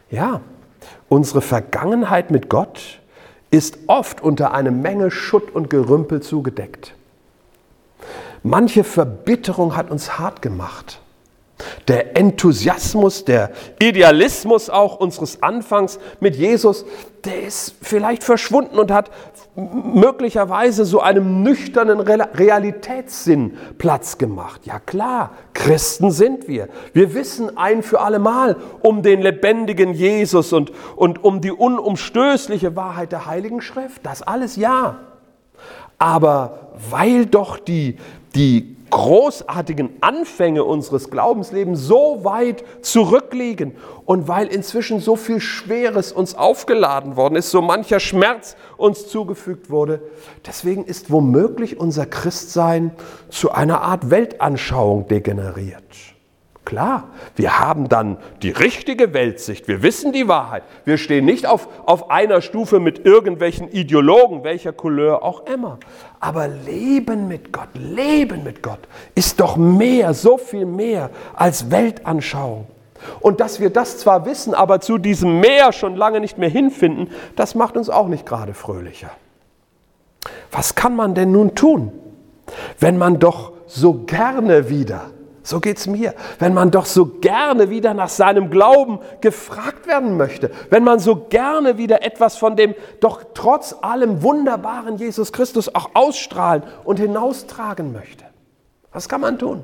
Ja, 0.10 0.42
unsere 1.08 1.42
Vergangenheit 1.42 2.32
mit 2.32 2.50
Gott 2.50 3.00
ist 3.52 3.80
oft 3.88 4.22
unter 4.22 4.54
eine 4.54 4.72
Menge 4.72 5.12
Schutt 5.12 5.54
und 5.54 5.70
Gerümpel 5.70 6.22
zugedeckt. 6.22 6.94
Manche 8.44 8.84
Verbitterung 8.84 9.76
hat 9.76 9.92
uns 9.92 10.18
hart 10.18 10.42
gemacht. 10.42 11.02
Der 11.88 12.18
Enthusiasmus, 12.18 13.26
der 13.26 13.52
Idealismus 13.82 14.70
auch 14.70 15.00
unseres 15.00 15.44
Anfangs 15.44 16.00
mit 16.20 16.36
Jesus, 16.36 16.86
der 17.26 17.44
ist 17.44 17.76
vielleicht 17.82 18.24
verschwunden 18.24 18.80
und 18.80 18.92
hat 18.92 19.12
möglicherweise 19.56 20.86
so 20.86 21.02
einem 21.02 21.44
nüchternen 21.44 22.00
Realitätssinn 22.00 23.58
Platz 23.78 24.18
gemacht. 24.18 24.62
Ja 24.66 24.80
klar, 24.80 25.32
Christen 25.54 26.12
sind 26.12 26.48
wir. 26.48 26.70
Wir 26.94 27.14
wissen 27.14 27.58
ein 27.58 27.84
für 27.84 28.00
allemal 28.00 28.56
um 28.82 29.02
den 29.02 29.22
lebendigen 29.22 29.94
Jesus 29.94 30.54
und, 30.54 30.72
und 30.96 31.24
um 31.24 31.42
die 31.42 31.52
unumstößliche 31.52 32.76
Wahrheit 32.76 33.12
der 33.12 33.26
Heiligen 33.26 33.62
Schrift. 33.62 34.06
Das 34.06 34.22
alles 34.22 34.56
ja. 34.56 35.00
Aber 35.98 36.70
weil 36.90 37.26
doch 37.26 37.60
die, 37.60 37.98
die 38.34 38.78
großartigen 38.90 39.98
Anfänge 40.02 40.64
unseres 40.64 41.10
Glaubenslebens 41.10 41.82
so 41.82 42.24
weit 42.24 42.64
zurückliegen 42.82 43.76
und 44.06 44.28
weil 44.28 44.48
inzwischen 44.48 45.00
so 45.00 45.16
viel 45.16 45.40
Schweres 45.40 46.12
uns 46.12 46.36
aufgeladen 46.36 47.16
worden 47.16 47.36
ist, 47.36 47.52
so 47.52 47.62
mancher 47.62 48.00
Schmerz 48.00 48.56
uns 48.78 49.08
zugefügt 49.08 49.70
wurde, 49.70 50.02
deswegen 50.46 50.86
ist 50.86 51.12
womöglich 51.12 51.80
unser 51.80 52.06
Christsein 52.06 52.92
zu 53.30 53.52
einer 53.52 53.82
Art 53.82 54.10
Weltanschauung 54.10 55.08
degeneriert. 55.08 55.84
Klar, 56.70 57.06
wir 57.36 57.58
haben 57.58 57.90
dann 57.90 58.18
die 58.44 58.52
richtige 58.52 59.12
Weltsicht, 59.16 59.68
wir 59.68 59.82
wissen 59.82 60.14
die 60.14 60.28
Wahrheit. 60.28 60.62
Wir 60.86 61.00
stehen 61.00 61.26
nicht 61.26 61.48
auf, 61.48 61.68
auf 61.88 62.12
einer 62.12 62.42
Stufe 62.42 62.80
mit 62.80 63.08
irgendwelchen 63.08 63.72
Ideologen, 63.72 64.44
welcher 64.44 64.72
Couleur 64.72 65.24
auch 65.24 65.48
immer. 65.48 65.80
Aber 66.20 66.48
Leben 66.48 67.28
mit 67.28 67.52
Gott, 67.52 67.70
Leben 67.74 68.44
mit 68.44 68.62
Gott 68.62 68.78
ist 69.16 69.40
doch 69.40 69.58
mehr, 69.58 70.14
so 70.14 70.38
viel 70.38 70.68
mehr 70.68 71.10
als 71.34 71.72
Weltanschauung. 71.72 72.68
Und 73.20 73.40
dass 73.40 73.60
wir 73.60 73.72
das 73.72 73.98
zwar 73.98 74.28
wissen, 74.28 74.54
aber 74.54 74.80
zu 74.80 75.00
diesem 75.00 75.40
Meer 75.40 75.74
schon 75.74 75.96
lange 75.96 76.20
nicht 76.20 76.38
mehr 76.38 76.50
hinfinden, 76.50 77.10
das 77.36 77.56
macht 77.56 77.78
uns 77.78 77.90
auch 77.90 78.10
nicht 78.10 78.28
gerade 78.28 78.54
fröhlicher. 78.54 79.10
Was 80.52 80.76
kann 80.76 80.96
man 80.96 81.16
denn 81.16 81.32
nun 81.32 81.56
tun, 81.56 81.92
wenn 82.80 83.00
man 83.00 83.18
doch 83.18 83.54
so 83.66 84.04
gerne 84.06 84.70
wieder 84.70 85.10
so 85.50 85.60
geht 85.60 85.78
es 85.80 85.88
mir. 85.88 86.14
Wenn 86.38 86.54
man 86.54 86.72
doch 86.72 86.86
so 86.86 87.06
gerne 87.06 87.70
wieder 87.70 87.94
nach 87.94 88.10
seinem 88.10 88.50
Glauben 88.50 89.00
gefragt 89.20 89.88
werden 89.88 90.16
möchte, 90.16 90.52
wenn 90.70 90.84
man 90.84 91.00
so 91.00 91.16
gerne 91.16 91.78
wieder 91.78 92.04
etwas 92.04 92.38
von 92.38 92.56
dem 92.56 92.76
doch 93.00 93.24
trotz 93.34 93.76
allem 93.82 94.22
wunderbaren 94.22 94.98
Jesus 94.98 95.34
Christus 95.34 95.74
auch 95.74 95.92
ausstrahlen 95.96 96.64
und 96.84 97.00
hinaustragen 97.00 97.92
möchte. 97.92 98.26
Was 98.92 99.10
kann 99.10 99.22
man 99.22 99.40
tun? 99.40 99.64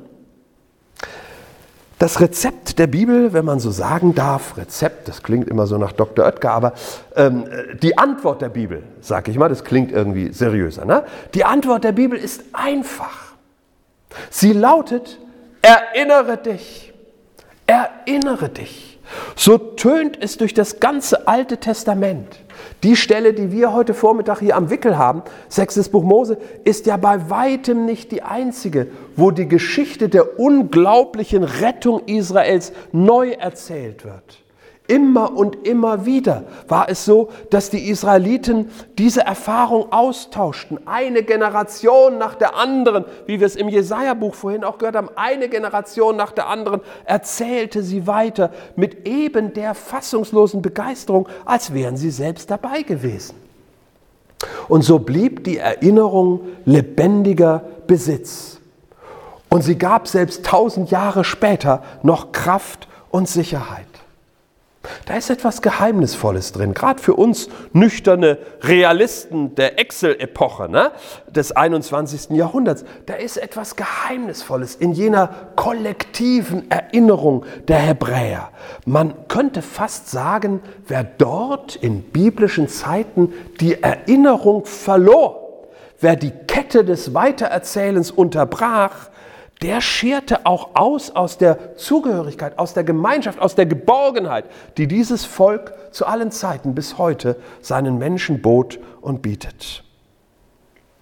Das 1.98 2.19
Rezept 2.19 2.78
der 2.78 2.88
Bibel, 2.88 3.32
wenn 3.32 3.45
man 3.45 3.60
so 3.60 3.71
sagen 3.71 4.15
darf, 4.15 4.58
Rezept, 4.58 5.08
das 5.08 5.24
klingt 5.24 5.48
immer 5.48 5.65
so 5.65 5.78
nach 5.78 5.93
Dr. 5.93 6.26
Oetker, 6.26 6.52
aber 6.52 6.74
ähm, 7.15 7.45
die 7.82 7.98
Antwort 7.98 8.41
der 8.41 8.50
Bibel, 8.50 8.84
sage 9.00 9.32
ich 9.32 9.38
mal, 9.38 9.48
das 9.48 9.63
klingt 9.63 9.93
irgendwie 9.93 10.34
seriöser. 10.34 10.84
Ne? 10.84 11.06
Die 11.34 11.45
Antwort 11.45 11.86
der 11.86 11.93
Bibel 11.93 12.19
ist 12.19 12.43
einfach. 12.52 13.34
Sie 14.30 14.52
lautet, 14.52 15.19
Erinnere 15.65 16.38
dich. 16.38 16.93
Erinnere 17.65 18.49
dich. 18.49 18.99
So 19.36 19.58
tönt 19.58 20.15
es 20.21 20.38
durch 20.38 20.54
das 20.54 20.80
ganze 20.80 21.28
Alte 21.28 21.58
Testament. 21.58 22.39
Die 22.84 22.95
Stelle, 22.95 23.34
die 23.34 23.51
wir 23.51 23.73
heute 23.73 23.95
Vormittag 23.95 24.41
hier 24.41 24.58
am 24.58 24.69
Wickel 24.69 24.95
haben, 24.95 25.23
sechstes 25.49 25.89
Buch 25.89 26.04
Mose, 26.04 26.38
ist 26.65 26.86
ja 26.86 26.97
bei 26.97 27.32
weitem 27.32 27.86
nicht 27.86 28.12
die 28.12 28.21
einzige, 28.21 28.88
wo 29.15 29.32
die 29.32 29.47
Geschichte 29.47 30.08
der 30.08 30.39
unglaublichen 30.39 31.43
Rettung 31.43 32.04
Israels 32.06 32.71
neu 32.91 33.32
erzählt 33.32 34.06
wird. 34.06 34.44
Immer 34.88 35.36
und 35.36 35.67
immer 35.67 36.06
wieder 36.06 36.43
war 36.67 36.89
es 36.89 37.06
so, 37.06 37.30
dass 37.50 37.71
die 37.71 37.89
Israeliten 37.89 38.69
diese 39.00 39.21
Erfahrung 39.21 39.91
austauschten. 39.91 40.80
Eine 40.86 41.24
Generation 41.24 42.19
nach 42.19 42.36
der 42.36 42.56
anderen, 42.56 43.06
wie 43.26 43.39
wir 43.39 43.48
es 43.48 43.56
im 43.56 43.67
Jesaja-Buch 43.67 44.36
vorhin 44.36 44.63
auch 44.63 44.78
gehört 44.78 44.95
haben, 44.95 45.10
eine 45.15 45.50
Generation 45.50 46.15
nach 46.15 46.32
der 46.32 46.48
anderen 46.48 46.82
erzählte 47.06 47.82
sie 47.82 48.06
weiter 48.06 48.52
mit 48.76 49.08
eben 49.08 49.54
der 49.54 49.74
fassungslosen 49.74 50.62
Begeisterung, 50.62 51.28
als 51.45 51.74
wären 51.74 51.98
sie 51.98 52.12
selbst 52.12 52.52
dabei 52.52 52.84
gewesen. 52.84 53.36
Und 54.67 54.84
so 54.84 55.00
blieb 55.00 55.43
die 55.43 55.58
Erinnerung 55.58 56.41
lebendiger 56.65 57.63
Besitz. 57.88 58.60
Und 59.50 59.63
sie 59.63 59.78
gab 59.80 60.08
selbst 60.08 60.45
tausend 60.45 60.91
Jahre 60.91 61.24
später 61.24 61.82
noch 62.04 62.32
Kraft 62.32 62.88
und 63.10 63.28
Sicherheit. 63.28 63.88
Da 65.06 65.15
ist 65.15 65.30
etwas 65.30 65.62
Geheimnisvolles 65.62 66.52
drin, 66.52 66.74
gerade 66.74 67.02
für 67.02 67.13
uns 67.13 67.50
nüchterne 67.74 68.38
Realisten 68.62 69.56
der 69.56 69.80
Excel-Epoche 69.80 70.69
ne, 70.69 70.91
des 71.28 71.52
21. 71.52 72.32
Jahrhunderts. 72.32 72.86
Da 73.06 73.15
ist 73.15 73.38
etwas 73.38 73.76
Geheimnisvolles 73.76 74.76
in 74.76 74.93
jener 74.93 75.30
kollektiven 75.56 76.69
Erinnerung 76.69 77.45
der 77.67 77.80
Hebräer. 77.80 78.50
Man 78.86 79.13
könnte 79.28 79.62
fast 79.62 80.10
sagen, 80.10 80.62
wer 80.88 81.04
dort 81.04 81.76
in 81.76 82.02
biblischen 82.02 82.67
Zeiten 82.67 83.34
die 83.60 83.82
Erinnerung 83.82 84.65
verlor, 84.65 85.67
wer 86.00 86.15
die 86.15 86.32
Kette 86.32 86.84
des 86.86 87.13
Weitererzählens 87.13 88.12
unterbrach, 88.12 89.10
der 89.62 89.82
scherte 89.82 90.46
auch 90.46 90.76
aus 90.76 91.15
aus 91.15 91.38
der 91.38 91.78
Zugehörigkeit, 91.78 92.60
aus 92.60 92.74
der 92.74 92.84
Gemeinschaft, 92.84 93.39
aus 93.39 93.56
der 93.56 93.65
Geborgenheit, 93.65 94.46
die 94.78 94.88
dieses 94.88 95.26
Volk 95.26 95.74
zu 95.91 96.06
allen 96.06 96.32
Zeiten 96.32 96.76
bis 96.76 96.98
heute 96.98 97.38
seinen 97.62 97.98
Menschen 97.98 98.41
bot 98.41 98.80
und 99.02 99.22
bietet. 99.22 99.84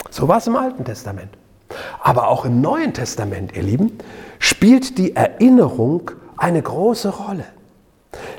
So 0.09 0.27
war 0.27 0.37
es 0.37 0.47
im 0.47 0.55
Alten 0.55 0.85
Testament. 0.85 1.29
Aber 2.01 2.27
auch 2.27 2.45
im 2.45 2.61
Neuen 2.61 2.93
Testament, 2.93 3.55
ihr 3.55 3.63
Lieben, 3.63 3.97
spielt 4.37 4.97
die 4.97 5.15
Erinnerung 5.15 6.11
eine 6.37 6.61
große 6.61 7.09
Rolle. 7.09 7.45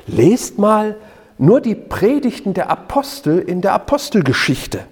Lest 0.07 0.57
mal 0.57 0.95
nur 1.37 1.59
die 1.59 1.75
Predigten 1.75 2.53
der 2.53 2.69
Apostel 2.69 3.39
in 3.39 3.61
der 3.61 3.73
Apostelgeschichte. 3.73 4.85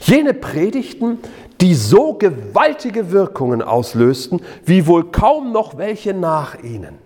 Jene 0.00 0.32
Predigten, 0.32 1.18
die 1.60 1.74
so 1.74 2.14
gewaltige 2.14 3.10
Wirkungen 3.10 3.62
auslösten, 3.62 4.42
wie 4.64 4.86
wohl 4.86 5.04
kaum 5.10 5.52
noch 5.52 5.78
welche 5.78 6.14
nach 6.14 6.62
ihnen. 6.62 6.98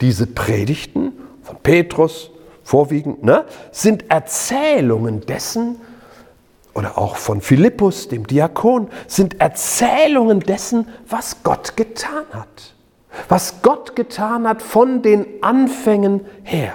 Diese 0.00 0.26
Predigten 0.26 1.12
von 1.42 1.56
Petrus 1.62 2.30
vorwiegend 2.62 3.22
ne, 3.22 3.44
sind 3.72 4.10
Erzählungen 4.10 5.22
dessen, 5.22 5.76
oder 6.74 6.96
auch 6.96 7.16
von 7.16 7.40
Philippus, 7.40 8.06
dem 8.06 8.26
Diakon, 8.26 8.88
sind 9.08 9.40
Erzählungen 9.40 10.38
dessen, 10.38 10.86
was 11.08 11.42
Gott 11.42 11.76
getan 11.76 12.24
hat. 12.32 12.74
Was 13.28 13.62
Gott 13.62 13.96
getan 13.96 14.46
hat 14.46 14.62
von 14.62 15.02
den 15.02 15.26
Anfängen 15.42 16.24
her. 16.44 16.74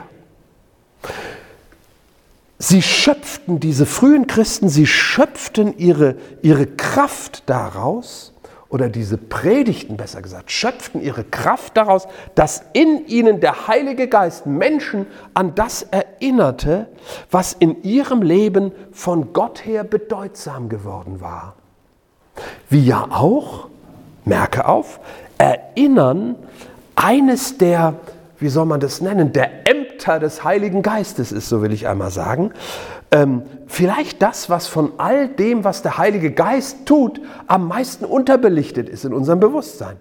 Sie 2.66 2.82
schöpften, 2.82 3.60
diese 3.60 3.86
frühen 3.86 4.26
Christen, 4.26 4.70
sie 4.70 4.88
schöpften 4.88 5.78
ihre, 5.78 6.16
ihre 6.42 6.66
Kraft 6.66 7.44
daraus, 7.48 8.32
oder 8.70 8.88
diese 8.88 9.18
Predigten 9.18 9.98
besser 9.98 10.22
gesagt, 10.22 10.50
schöpften 10.50 11.02
ihre 11.02 11.26
Kraft 11.26 11.76
daraus, 11.76 12.08
dass 12.36 12.64
in 12.72 13.06
ihnen 13.08 13.42
der 13.42 13.68
Heilige 13.68 14.08
Geist 14.08 14.46
Menschen 14.46 15.08
an 15.34 15.56
das 15.56 15.84
erinnerte, 15.92 16.88
was 17.30 17.52
in 17.52 17.84
ihrem 17.84 18.22
Leben 18.22 18.72
von 18.94 19.34
Gott 19.34 19.66
her 19.66 19.84
bedeutsam 19.84 20.70
geworden 20.70 21.20
war. 21.20 21.56
Wie 22.70 22.86
ja 22.86 23.06
auch, 23.10 23.68
merke 24.24 24.70
auf, 24.70 25.02
erinnern 25.38 26.38
eines 26.96 27.58
der 27.58 27.96
wie 28.44 28.50
soll 28.50 28.66
man 28.66 28.82
das 28.82 29.00
nennen, 29.00 29.32
der 29.32 29.66
Ämter 29.70 29.83
des 30.06 30.44
Heiligen 30.44 30.82
Geistes 30.82 31.32
ist, 31.32 31.50
so 31.50 31.62
will 31.62 31.74
ich 31.74 31.88
einmal 31.88 32.12
sagen. 32.12 32.52
Ähm, 33.12 33.44
vielleicht 33.68 34.22
das, 34.22 34.50
was 34.50 34.68
von 34.68 34.94
all 34.98 35.28
dem, 35.28 35.64
was 35.64 35.82
der 35.82 35.98
Heilige 35.98 36.32
Geist 36.32 36.86
tut, 36.86 37.22
am 37.48 37.68
meisten 37.68 38.06
unterbelichtet 38.06 38.90
ist 38.90 39.06
in 39.06 39.14
unserem 39.14 39.40
Bewusstsein. 39.40 39.98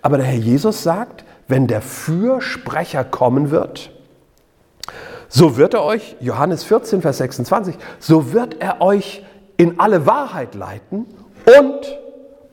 Aber 0.00 0.18
der 0.18 0.26
Herr 0.26 0.38
Jesus 0.38 0.82
sagt, 0.82 1.24
wenn 1.48 1.66
der 1.66 1.82
Fürsprecher 1.82 3.04
kommen 3.04 3.50
wird, 3.50 3.90
so 5.28 5.56
wird 5.56 5.74
er 5.74 5.82
euch, 5.84 6.16
Johannes 6.20 6.62
14, 6.64 7.00
Vers 7.00 7.18
26, 7.18 7.76
so 7.98 8.32
wird 8.32 8.60
er 8.60 8.80
euch 8.82 9.24
in 9.56 9.80
alle 9.80 10.06
Wahrheit 10.06 10.54
leiten 10.54 11.06
und 11.58 11.98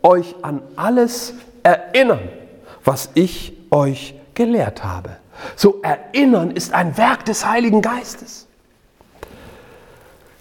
euch 0.02 0.36
an 0.42 0.62
alles 0.76 1.34
erinnern, 1.64 2.30
was 2.84 3.10
ich 3.16 3.58
euch 3.72 4.16
gelehrt 4.34 4.84
habe. 4.84 5.18
So 5.56 5.82
erinnern 5.82 6.52
ist 6.52 6.74
ein 6.74 6.98
Werk 6.98 7.26
des 7.26 7.46
Heiligen 7.46 7.82
Geistes. 7.82 8.48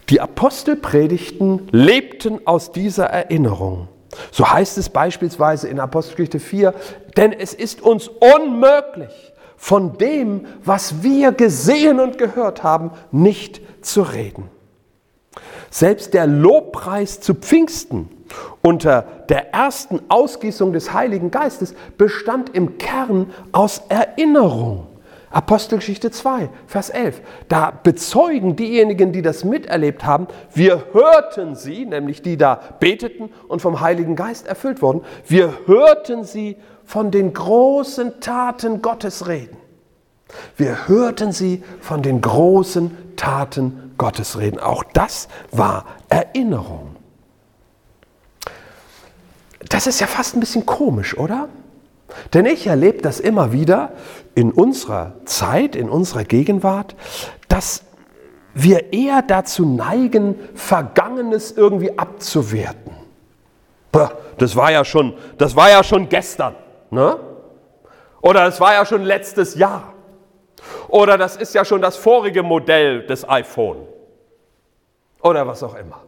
Die 0.09 0.21
Apostelpredigten 0.21 1.69
lebten 1.71 2.47
aus 2.47 2.73
dieser 2.73 3.07
Erinnerung. 3.07 3.89
So 4.33 4.51
heißt 4.51 4.79
es 4.79 4.89
beispielsweise 4.89 5.69
in 5.69 5.81
Apostelgeschichte 5.81 6.41
4, 6.41 6.75
denn 7.17 7.33
es 7.33 7.53
ist 7.53 7.83
uns 7.83 8.09
unmöglich, 8.09 9.33
von 9.59 9.99
dem, 9.99 10.47
was 10.65 11.03
wir 11.03 11.33
gesehen 11.33 11.99
und 11.99 12.17
gehört 12.17 12.63
haben, 12.63 12.93
nicht 13.11 13.61
zu 13.85 14.03
reden. 14.03 14.49
Selbst 15.71 16.15
der 16.15 16.27
Lobpreis 16.27 17.21
zu 17.21 17.35
Pfingsten 17.35 18.09
unter 18.63 19.03
der 19.29 19.53
ersten 19.53 20.01
Ausgießung 20.09 20.73
des 20.73 20.93
Heiligen 20.93 21.31
Geistes 21.31 21.75
bestand 21.97 22.55
im 22.55 22.79
Kern 22.79 23.31
aus 23.53 23.83
Erinnerung. 23.89 24.87
Apostelgeschichte 25.31 26.11
2, 26.11 26.49
Vers 26.67 26.91
11. 26.91 27.21
Da 27.49 27.71
bezeugen 27.71 28.57
diejenigen, 28.57 29.13
die 29.13 29.23
das 29.23 29.45
miterlebt 29.45 30.05
haben, 30.05 30.27
wir 30.55 30.87
hörten 30.93 31.55
sie, 31.55 31.85
nämlich 31.85 32.23
die 32.23 32.37
da 32.37 32.61
beteten 32.81 33.31
und 33.49 33.61
vom 33.61 33.81
Heiligen 33.81 34.17
Geist 34.17 34.47
erfüllt 34.47 34.81
wurden, 34.81 35.03
wir 35.27 35.53
hörten 35.67 36.25
sie 36.25 36.57
von 36.85 37.11
den 37.11 37.35
großen 37.35 38.21
Taten 38.21 38.81
Gottes 38.81 39.29
reden. 39.29 39.57
Wir 40.57 40.89
hörten 40.89 41.33
sie 41.33 41.63
von 41.81 42.03
den 42.03 42.21
großen 42.21 43.17
Taten 43.17 43.95
Gottes 43.99 44.39
reden. 44.39 44.59
Auch 44.59 44.85
das 44.93 45.29
war 45.51 45.85
Erinnerung. 46.09 46.97
Das 49.69 49.87
ist 49.87 50.01
ja 50.01 50.07
fast 50.07 50.37
ein 50.37 50.41
bisschen 50.41 50.65
komisch, 50.65 51.17
oder? 51.17 51.49
Denn 52.35 52.47
ich 52.47 52.67
erlebe 52.67 53.03
das 53.03 53.21
immer 53.21 53.53
wieder 53.53 53.93
in 54.35 54.53
unserer 54.53 55.15
Zeit, 55.25 55.77
in 55.77 55.89
unserer 55.89 56.25
Gegenwart, 56.25 56.95
dass 57.49 57.85
wir 58.55 58.93
eher 58.93 59.23
dazu 59.23 59.67
neigen, 59.67 60.37
Vergangenes 60.55 61.53
irgendwie 61.53 61.99
abzuwerten. 61.99 62.93
Das 64.39 64.57
war 64.57 64.71
ja 64.71 64.85
schon, 64.85 65.15
das 65.39 65.57
war 65.57 65.71
ja 65.71 65.83
schon 65.83 66.09
gestern, 66.09 66.55
ne? 66.91 67.19
Oder 68.21 68.47
es 68.47 68.61
war 68.61 68.75
ja 68.75 68.85
schon 68.85 69.03
letztes 69.03 69.55
Jahr. 69.55 69.93
Oder 70.89 71.19
das 71.19 71.37
ist 71.37 71.55
ja 71.55 71.65
schon 71.65 71.81
das 71.81 71.97
vorige 71.97 72.43
Modell 72.43 73.07
des 73.07 73.29
iPhone. 73.29 73.87
Oder 75.23 75.47
was 75.47 75.63
auch 75.63 75.75
immer. 75.75 76.03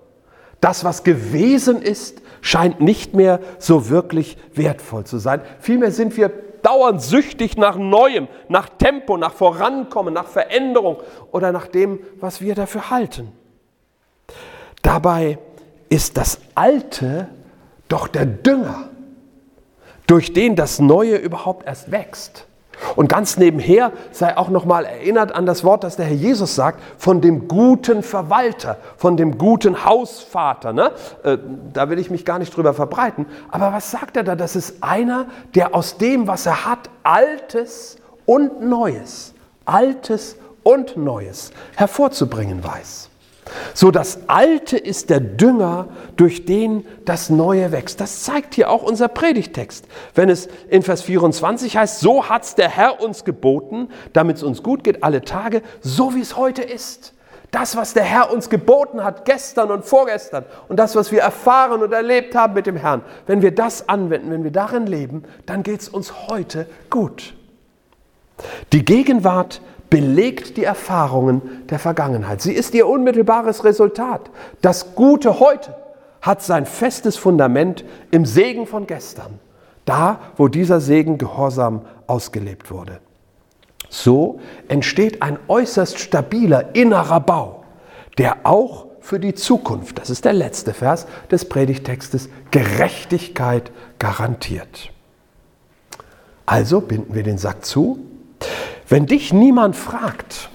Das, 0.61 0.85
was 0.85 1.05
gewesen 1.05 1.81
ist, 1.83 2.21
scheint 2.43 2.81
nicht 2.81 3.15
mehr 3.15 3.41
so 3.59 3.89
wirklich 3.89 4.37
wertvoll 4.55 5.05
zu 5.05 5.19
sein. 5.19 5.41
Vielmehr 5.61 5.91
sind 5.91 6.17
wir 6.17 6.31
dauernd 6.63 7.03
süchtig 7.03 7.57
nach 7.57 7.77
Neuem, 7.77 8.29
nach 8.49 8.69
Tempo, 8.69 9.17
nach 9.17 9.33
Vorankommen, 9.33 10.13
nach 10.15 10.29
Veränderung 10.29 10.99
oder 11.33 11.53
nach 11.53 11.67
dem, 11.67 12.01
was 12.21 12.41
wir 12.41 12.55
dafür 12.55 12.91
halten. 12.91 13.33
Dabei 14.83 15.39
ist 15.89 16.17
das 16.17 16.39
Alte 16.55 17.29
doch 17.89 18.09
der 18.09 18.27
Dünger, 18.27 18.89
durch 20.07 20.33
den 20.33 20.57
das 20.57 20.79
Neue 20.79 21.17
überhaupt 21.17 21.67
erst 21.67 21.91
wächst. 21.91 22.47
Und 22.97 23.09
ganz 23.09 23.37
nebenher 23.37 23.93
sei 24.11 24.37
auch 24.37 24.49
nochmal 24.49 24.85
erinnert 24.85 25.33
an 25.35 25.47
das 25.47 25.65
Wort, 25.65 25.85
das 25.85 25.97
der 25.97 26.07
Herr 26.07 26.15
Jesus 26.15 26.55
sagt, 26.55 26.81
von 26.99 27.21
dem 27.21 27.49
guten 27.49 28.03
Verwalter, 28.03 28.79
von 28.97 29.17
dem 29.17 29.39
guten 29.39 29.85
Hausvater. 29.85 30.73
Ne? 30.73 30.93
Äh, 31.23 31.39
da 31.73 31.91
will 31.91 31.99
ich 31.99 32.11
mich 32.11 32.25
gar 32.25 32.39
nicht 32.39 32.57
drüber 32.57 32.75
verbreiten. 32.75 33.27
Aber 33.51 33.73
was 33.73 33.91
sagt 33.91 34.17
er 34.17 34.25
da? 34.25 34.37
Das 34.37 34.57
ist 34.57 34.83
einer, 34.83 35.27
der 35.55 35.75
aus 35.75 35.99
dem, 35.99 36.27
was 36.27 36.47
er 36.47 36.65
hat, 36.67 36.91
Altes 37.03 37.97
und 38.27 38.63
Neues, 38.63 39.35
Altes 39.65 40.37
und 40.63 40.97
Neues 40.97 41.53
hervorzubringen 41.77 42.63
weiß. 42.63 43.10
So 43.75 43.91
das 43.91 44.29
Alte 44.29 44.77
ist 44.77 45.11
der 45.11 45.21
Dünger, 45.21 45.89
durch 46.17 46.45
den 46.45 46.87
das 47.05 47.31
Neue 47.31 47.73
wächst. 47.73 48.01
Das 48.01 48.23
zeigt 48.23 48.55
hier 48.55 48.71
auch 48.71 48.83
unser 48.83 49.09
Predigtext. 49.09 49.87
Wenn 50.15 50.29
es 50.29 50.49
in 50.69 50.83
Vers 50.83 51.03
24 51.03 51.77
heißt, 51.77 52.01
so 52.01 52.29
hat's 52.29 52.55
der 52.55 52.69
Herr 52.69 53.01
uns 53.01 53.25
geboten, 53.25 53.89
damit 54.13 54.37
es 54.37 54.43
uns 54.43 54.63
gut 54.63 54.85
geht 54.85 55.03
alle 55.03 55.23
Tage, 55.23 55.63
so 55.81 56.15
wie 56.15 56.21
es 56.21 56.37
heute 56.37 56.63
ist. 56.63 57.15
Das, 57.51 57.77
was 57.77 57.95
der 57.95 58.05
Herr 58.05 58.33
uns 58.33 58.49
geboten 58.49 59.03
hat, 59.03 59.25
gestern 59.25 59.73
und 59.73 59.85
vorgestern, 59.85 60.45
und 60.69 60.77
das, 60.79 60.95
was 60.95 61.11
wir 61.11 61.21
erfahren 61.21 61.83
und 61.83 61.93
erlebt 61.93 62.37
haben 62.37 62.55
mit 62.55 62.67
dem 62.67 62.77
Herrn, 62.77 63.03
wenn 63.27 63.43
wir 63.43 63.53
das 63.53 63.89
anwenden, 63.89 64.31
wenn 64.31 64.45
wir 64.45 64.53
darin 64.53 64.87
leben, 64.87 65.25
dann 65.47 65.65
geht 65.65 65.81
es 65.81 65.89
uns 65.89 66.29
heute 66.29 66.67
gut. 66.91 67.35
Die 68.73 68.85
Gegenwart 68.85 69.61
belegt 69.91 70.57
die 70.57 70.65
Erfahrungen 70.65 71.43
der 71.69 71.79
Vergangenheit. 71.79 72.41
Sie 72.41 72.53
ist 72.53 72.75
ihr 72.75 72.87
unmittelbares 72.89 73.65
Resultat. 73.65 74.31
Das 74.63 74.95
Gute 74.95 75.41
heute 75.41 75.75
hat 76.23 76.43
sein 76.43 76.65
festes 76.65 77.17
Fundament 77.17 77.85
im 78.11 78.25
Segen 78.25 78.67
von 78.67 78.87
gestern. 78.87 79.41
da 79.91 80.21
wo 80.37 80.47
dieser 80.47 80.81
Segen 80.81 81.19
gehorsam 81.19 81.83
ausgelebt 82.07 82.71
wurde. 82.71 83.01
So 83.89 84.41
entsteht 84.69 85.21
ein 85.21 85.39
äußerst 85.49 85.99
stabiler 85.99 86.77
innerer 86.77 87.19
Bau, 87.19 87.65
der 88.17 88.39
auch 88.45 88.87
für 89.01 89.19
die 89.19 89.35
Zukunft, 89.35 89.99
das 89.99 90.11
ist 90.11 90.25
der 90.25 90.33
letzte 90.33 90.75
Vers 90.75 91.07
des 91.31 91.49
Predigtextes, 91.49 92.29
Gerechtigkeit 92.53 93.73
garantiert. 93.99 94.93
Also 96.47 96.81
binden 96.81 97.15
wir 97.15 97.25
den 97.25 97.39
Sack 97.39 97.65
zu. 97.65 97.99
Wenn 98.91 99.07
dich 99.07 99.33
niemand 99.33 99.77
fragt 99.77 100.51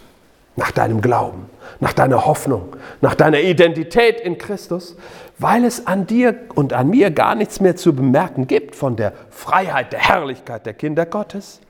nach 0.58 0.71
deinem 0.71 1.02
Glauben, 1.02 1.50
nach 1.80 1.93
deiner 1.93 2.26
Hoffnung, 2.26 2.76
nach 3.00 3.15
deiner 3.15 3.39
Identität 3.39 4.19
in 4.19 4.38
Christus, 4.38 4.98
weil 5.39 5.63
es 5.63 5.88
an 5.88 6.06
dir 6.06 6.36
und 6.54 6.74
an 6.74 6.89
mir 6.89 7.12
gar 7.12 7.36
nichts 7.36 7.62
mehr 7.62 7.78
zu 7.78 7.95
bemerken 7.95 8.45
gibt 8.45 8.76
von 8.76 8.98
der 8.98 9.13
Freiheit, 9.30 9.93
der 9.93 10.00
Herrlichkeit 10.00 10.65
der 10.65 10.74
Kinder 10.74 11.06
Gottes, 11.06 11.62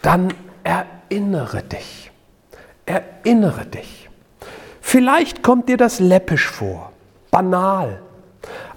dann 0.00 0.32
erinnere 0.62 1.62
dich. 1.62 2.12
Erinnere 2.86 3.66
dich. 3.66 4.08
Vielleicht 4.80 5.42
kommt 5.42 5.68
dir 5.68 5.76
das 5.76 5.98
läppisch 5.98 6.48
vor, 6.48 6.92
banal. 7.32 8.00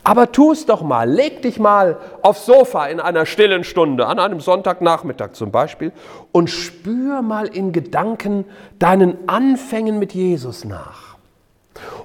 Aber 0.08 0.32
tu 0.32 0.54
es 0.54 0.66
doch 0.66 0.84
mal, 0.84 1.10
leg 1.10 1.42
dich 1.42 1.60
mal 1.60 1.98
aufs 2.22 2.46
Sofa 2.46 2.86
in 2.86 3.02
einer 3.02 3.26
stillen 3.26 3.66
Stunde, 3.66 4.08
an 4.08 4.20
einem 4.20 4.40
Sonntagnachmittag 4.40 5.34
zum 5.34 5.52
Beispiel, 5.52 5.92
und 6.32 6.50
spür 6.50 7.22
mal 7.22 7.48
in 7.48 7.74
Gedanken 7.74 8.46
deinen 8.80 9.28
Anfängen 9.28 10.00
mit 10.00 10.14
Jesus 10.14 10.64
nach. 10.64 11.18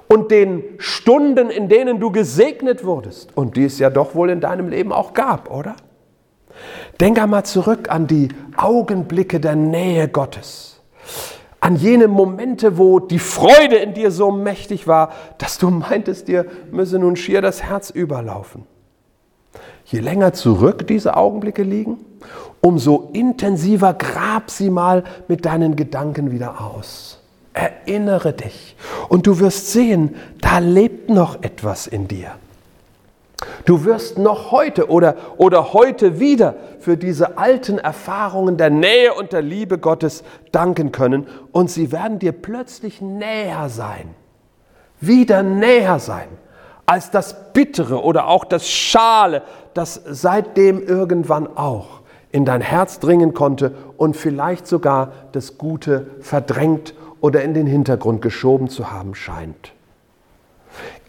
Und 0.09 0.31
den 0.31 0.65
Stunden, 0.79 1.49
in 1.49 1.69
denen 1.69 2.01
du 2.01 2.11
gesegnet 2.11 2.83
wurdest 2.83 3.37
und 3.37 3.55
die 3.55 3.63
es 3.63 3.79
ja 3.79 3.89
doch 3.89 4.15
wohl 4.15 4.31
in 4.31 4.41
deinem 4.41 4.67
Leben 4.67 4.91
auch 4.91 5.13
gab, 5.13 5.49
oder? 5.49 5.77
Denk 6.99 7.21
einmal 7.21 7.45
zurück 7.45 7.89
an 7.89 8.07
die 8.07 8.27
Augenblicke 8.57 9.39
der 9.39 9.55
Nähe 9.55 10.09
Gottes, 10.09 10.81
an 11.63 11.77
jene 11.77 12.09
Momente, 12.09 12.77
wo 12.77 12.99
die 12.99 13.19
Freude 13.19 13.77
in 13.77 13.93
dir 13.93 14.11
so 14.11 14.31
mächtig 14.31 14.85
war, 14.85 15.13
dass 15.37 15.57
du 15.57 15.69
meintest, 15.69 16.27
dir 16.27 16.45
müsse 16.71 16.99
nun 16.99 17.15
schier 17.15 17.41
das 17.41 17.63
Herz 17.63 17.89
überlaufen. 17.89 18.63
Je 19.85 20.01
länger 20.01 20.33
zurück 20.33 20.85
diese 20.87 21.15
Augenblicke 21.15 21.63
liegen, 21.63 21.99
umso 22.59 23.09
intensiver 23.13 23.93
grab 23.93 24.51
sie 24.51 24.69
mal 24.69 25.05
mit 25.29 25.45
deinen 25.45 25.77
Gedanken 25.77 26.31
wieder 26.31 26.59
aus. 26.59 27.21
Erinnere 27.53 28.33
dich 28.33 28.75
und 29.07 29.25
du 29.25 29.39
wirst 29.39 29.71
sehen, 29.71 30.15
da 30.41 30.57
lebt 30.57 31.09
noch 31.09 31.43
etwas 31.43 31.87
in 31.87 32.09
dir. 32.09 32.31
Du 33.65 33.85
wirst 33.85 34.17
noch 34.17 34.51
heute 34.51 34.89
oder, 34.89 35.15
oder 35.37 35.73
heute 35.73 36.19
wieder 36.19 36.55
für 36.79 36.97
diese 36.97 37.37
alten 37.37 37.77
Erfahrungen 37.77 38.57
der 38.57 38.69
Nähe 38.69 39.13
und 39.13 39.33
der 39.33 39.41
Liebe 39.41 39.77
Gottes 39.77 40.23
danken 40.51 40.91
können 40.91 41.27
und 41.51 41.69
sie 41.69 41.91
werden 41.91 42.19
dir 42.19 42.31
plötzlich 42.31 43.01
näher 43.01 43.69
sein, 43.69 44.15
wieder 44.99 45.43
näher 45.43 45.99
sein 45.99 46.27
als 46.85 47.11
das 47.11 47.53
Bittere 47.53 48.03
oder 48.03 48.27
auch 48.27 48.45
das 48.45 48.67
Schale, 48.69 49.43
das 49.73 50.01
seitdem 50.05 50.85
irgendwann 50.85 51.47
auch 51.55 52.01
in 52.31 52.45
dein 52.45 52.61
Herz 52.61 52.99
dringen 52.99 53.33
konnte 53.33 53.73
und 53.95 54.17
vielleicht 54.17 54.67
sogar 54.67 55.11
das 55.31 55.57
Gute 55.57 56.07
verdrängt 56.19 56.95
oder 57.21 57.43
in 57.43 57.53
den 57.53 57.67
Hintergrund 57.67 58.21
geschoben 58.21 58.69
zu 58.69 58.91
haben 58.91 59.15
scheint. 59.15 59.72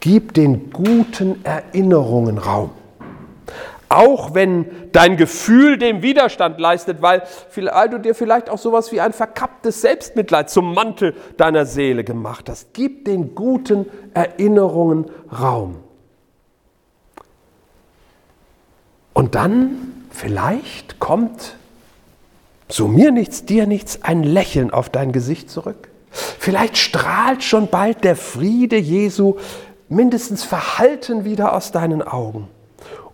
Gib 0.04 0.34
den 0.34 0.68
guten 0.70 1.42
Erinnerungen 1.46 2.36
Raum. 2.36 2.72
Auch 3.88 4.34
wenn 4.34 4.66
dein 4.92 5.16
Gefühl 5.16 5.78
dem 5.78 6.02
Widerstand 6.02 6.60
leistet, 6.60 7.00
weil, 7.00 7.22
du 7.88 7.98
dir 7.98 8.14
vielleicht 8.14 8.50
auch 8.50 8.58
sowas 8.58 8.92
wie 8.92 9.00
ein 9.00 9.14
verkapptes 9.14 9.80
Selbstmitleid 9.80 10.50
zum 10.50 10.74
Mantel 10.74 11.14
deiner 11.38 11.64
Seele 11.64 12.04
gemacht 12.04 12.50
hast. 12.50 12.74
Gib 12.74 13.06
den 13.06 13.34
guten 13.34 13.86
Erinnerungen 14.12 15.06
Raum. 15.32 15.76
Und 19.14 19.34
dann 19.34 20.04
vielleicht 20.10 20.98
kommt, 20.98 21.56
so 22.68 22.88
mir 22.88 23.10
nichts, 23.10 23.46
dir 23.46 23.66
nichts, 23.66 24.00
ein 24.02 24.22
Lächeln 24.22 24.70
auf 24.70 24.90
dein 24.90 25.12
Gesicht 25.12 25.48
zurück. 25.48 25.88
Vielleicht 26.14 26.76
strahlt 26.76 27.42
schon 27.42 27.68
bald 27.68 28.04
der 28.04 28.14
Friede 28.14 28.76
Jesu 28.76 29.36
mindestens 29.88 30.44
Verhalten 30.44 31.24
wieder 31.24 31.54
aus 31.54 31.72
deinen 31.72 32.02
Augen. 32.02 32.48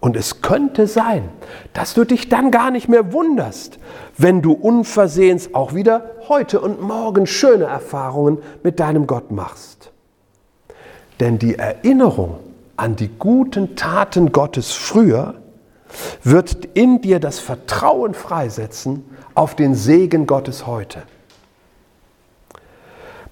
Und 0.01 0.17
es 0.17 0.41
könnte 0.41 0.87
sein, 0.87 1.29
dass 1.75 1.93
du 1.93 2.05
dich 2.05 2.31
dann 2.31 2.51
gar 2.51 2.71
nicht 2.71 2.89
mehr 2.89 3.13
wunderst, 3.13 3.79
wenn 4.17 4.41
du 4.41 4.53
unversehens 4.53 5.55
auch 5.55 5.75
wieder 5.75 6.13
heute 6.29 6.61
und 6.61 6.81
morgen 6.81 7.27
schöne 7.27 7.65
Erfahrungen 7.65 8.39
mit 8.63 8.81
deinem 8.81 9.07
Gott 9.07 9.31
machst. 9.31 9.93
Denn 11.21 11.39
die 11.39 11.57
Erinnerung 11.57 12.39
an 12.77 12.97
die 12.97 13.09
guten 13.09 13.77
Taten 13.77 14.33
Gottes 14.33 14.73
früher 14.73 15.35
wird 16.23 16.65
in 16.73 17.03
dir 17.03 17.21
das 17.21 17.39
Vertrauen 17.39 18.15
freisetzen 18.15 19.05
auf 19.35 19.55
den 19.55 19.75
Segen 19.75 20.27
Gottes 20.27 20.67
heute. 20.67 21.03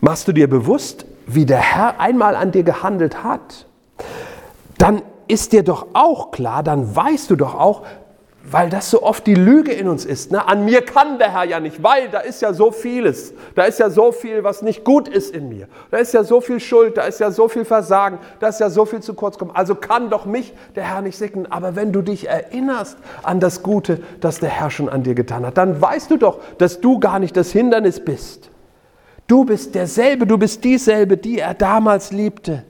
Machst 0.01 0.29
du 0.29 0.33
dir 0.33 0.51
bewusst, 0.51 1.07
wie 1.29 1.47
der 1.47 1.59
Herr 1.59 2.01
einmal 2.01 2.35
an 2.35 2.51
dir 2.51 2.64
gehandelt 2.64 3.23
hat, 3.23 3.67
dann 4.79 5.03
ist 5.29 5.53
dir 5.53 5.62
doch 5.62 5.88
auch 5.93 6.31
klar, 6.31 6.62
dann 6.62 6.97
weißt 6.97 7.31
du 7.31 7.37
doch 7.37 7.55
auch, 7.55 7.83
weil 8.51 8.71
das 8.71 8.91
so 8.91 9.03
oft 9.03 9.27
die 9.27 9.35
Lüge 9.35 9.73
in 9.73 9.88
uns 9.88 10.07
ist. 10.07 10.33
Ne? 10.33 10.47
An 10.49 10.64
mir 10.64 10.81
kann 10.81 11.19
der 11.19 11.35
Herr 11.35 11.45
ja 11.45 11.61
nicht, 11.61 11.83
weil 11.83 12.09
da 12.09 12.21
ist 12.21 12.41
ja 12.41 12.55
so 12.55 12.71
vieles. 12.71 13.35
Da 13.55 13.64
ist 13.64 13.79
ja 13.79 13.91
so 13.91 14.11
viel, 14.11 14.43
was 14.43 14.62
nicht 14.62 14.85
gut 14.85 15.07
ist 15.07 15.35
in 15.35 15.51
mir. 15.51 15.69
Da 15.91 15.99
ist 15.99 16.14
ja 16.14 16.25
so 16.25 16.41
viel 16.41 16.59
Schuld, 16.59 16.97
da 16.97 17.03
ist 17.03 17.21
ja 17.21 17.31
so 17.31 17.49
viel 17.49 17.67
Versagen, 17.67 18.19
da 18.41 18.49
ist 18.49 18.61
ja 18.61 18.71
so 18.71 18.87
viel 18.87 19.01
zu 19.01 19.12
kurz 19.12 19.37
kommen. 19.37 19.51
Also 19.53 19.75
kann 19.75 20.09
doch 20.09 20.25
mich 20.25 20.55
der 20.77 20.85
Herr 20.85 21.03
nicht 21.03 21.19
segnen. 21.19 21.51
Aber 21.51 21.77
wenn 21.77 21.93
du 21.93 22.01
dich 22.01 22.27
erinnerst 22.27 22.97
an 23.23 23.38
das 23.38 23.62
Gute, 23.62 24.01
das 24.21 24.41
der 24.41 24.51
Herr 24.51 24.71
schon 24.71 24.88
an 24.88 25.03
dir 25.03 25.14
getan 25.14 25.45
hat, 25.45 25.59
dann 25.59 25.81
weißt 25.83 26.11
du 26.11 26.17
doch, 26.17 26.38
dass 26.57 26.81
du 26.81 27.01
gar 27.01 27.19
nicht 27.19 27.37
das 27.37 27.53
Hindernis 27.53 28.01
bist. 28.01 28.51
Du 29.29 29.45
bist 29.45 29.75
derselbe, 29.75 30.27
du 30.27 30.38
bist 30.38 30.64
dieselbe, 30.64 31.19
die 31.19 31.38
er 31.38 31.53
damals 31.53 32.12
liebte 32.12 32.64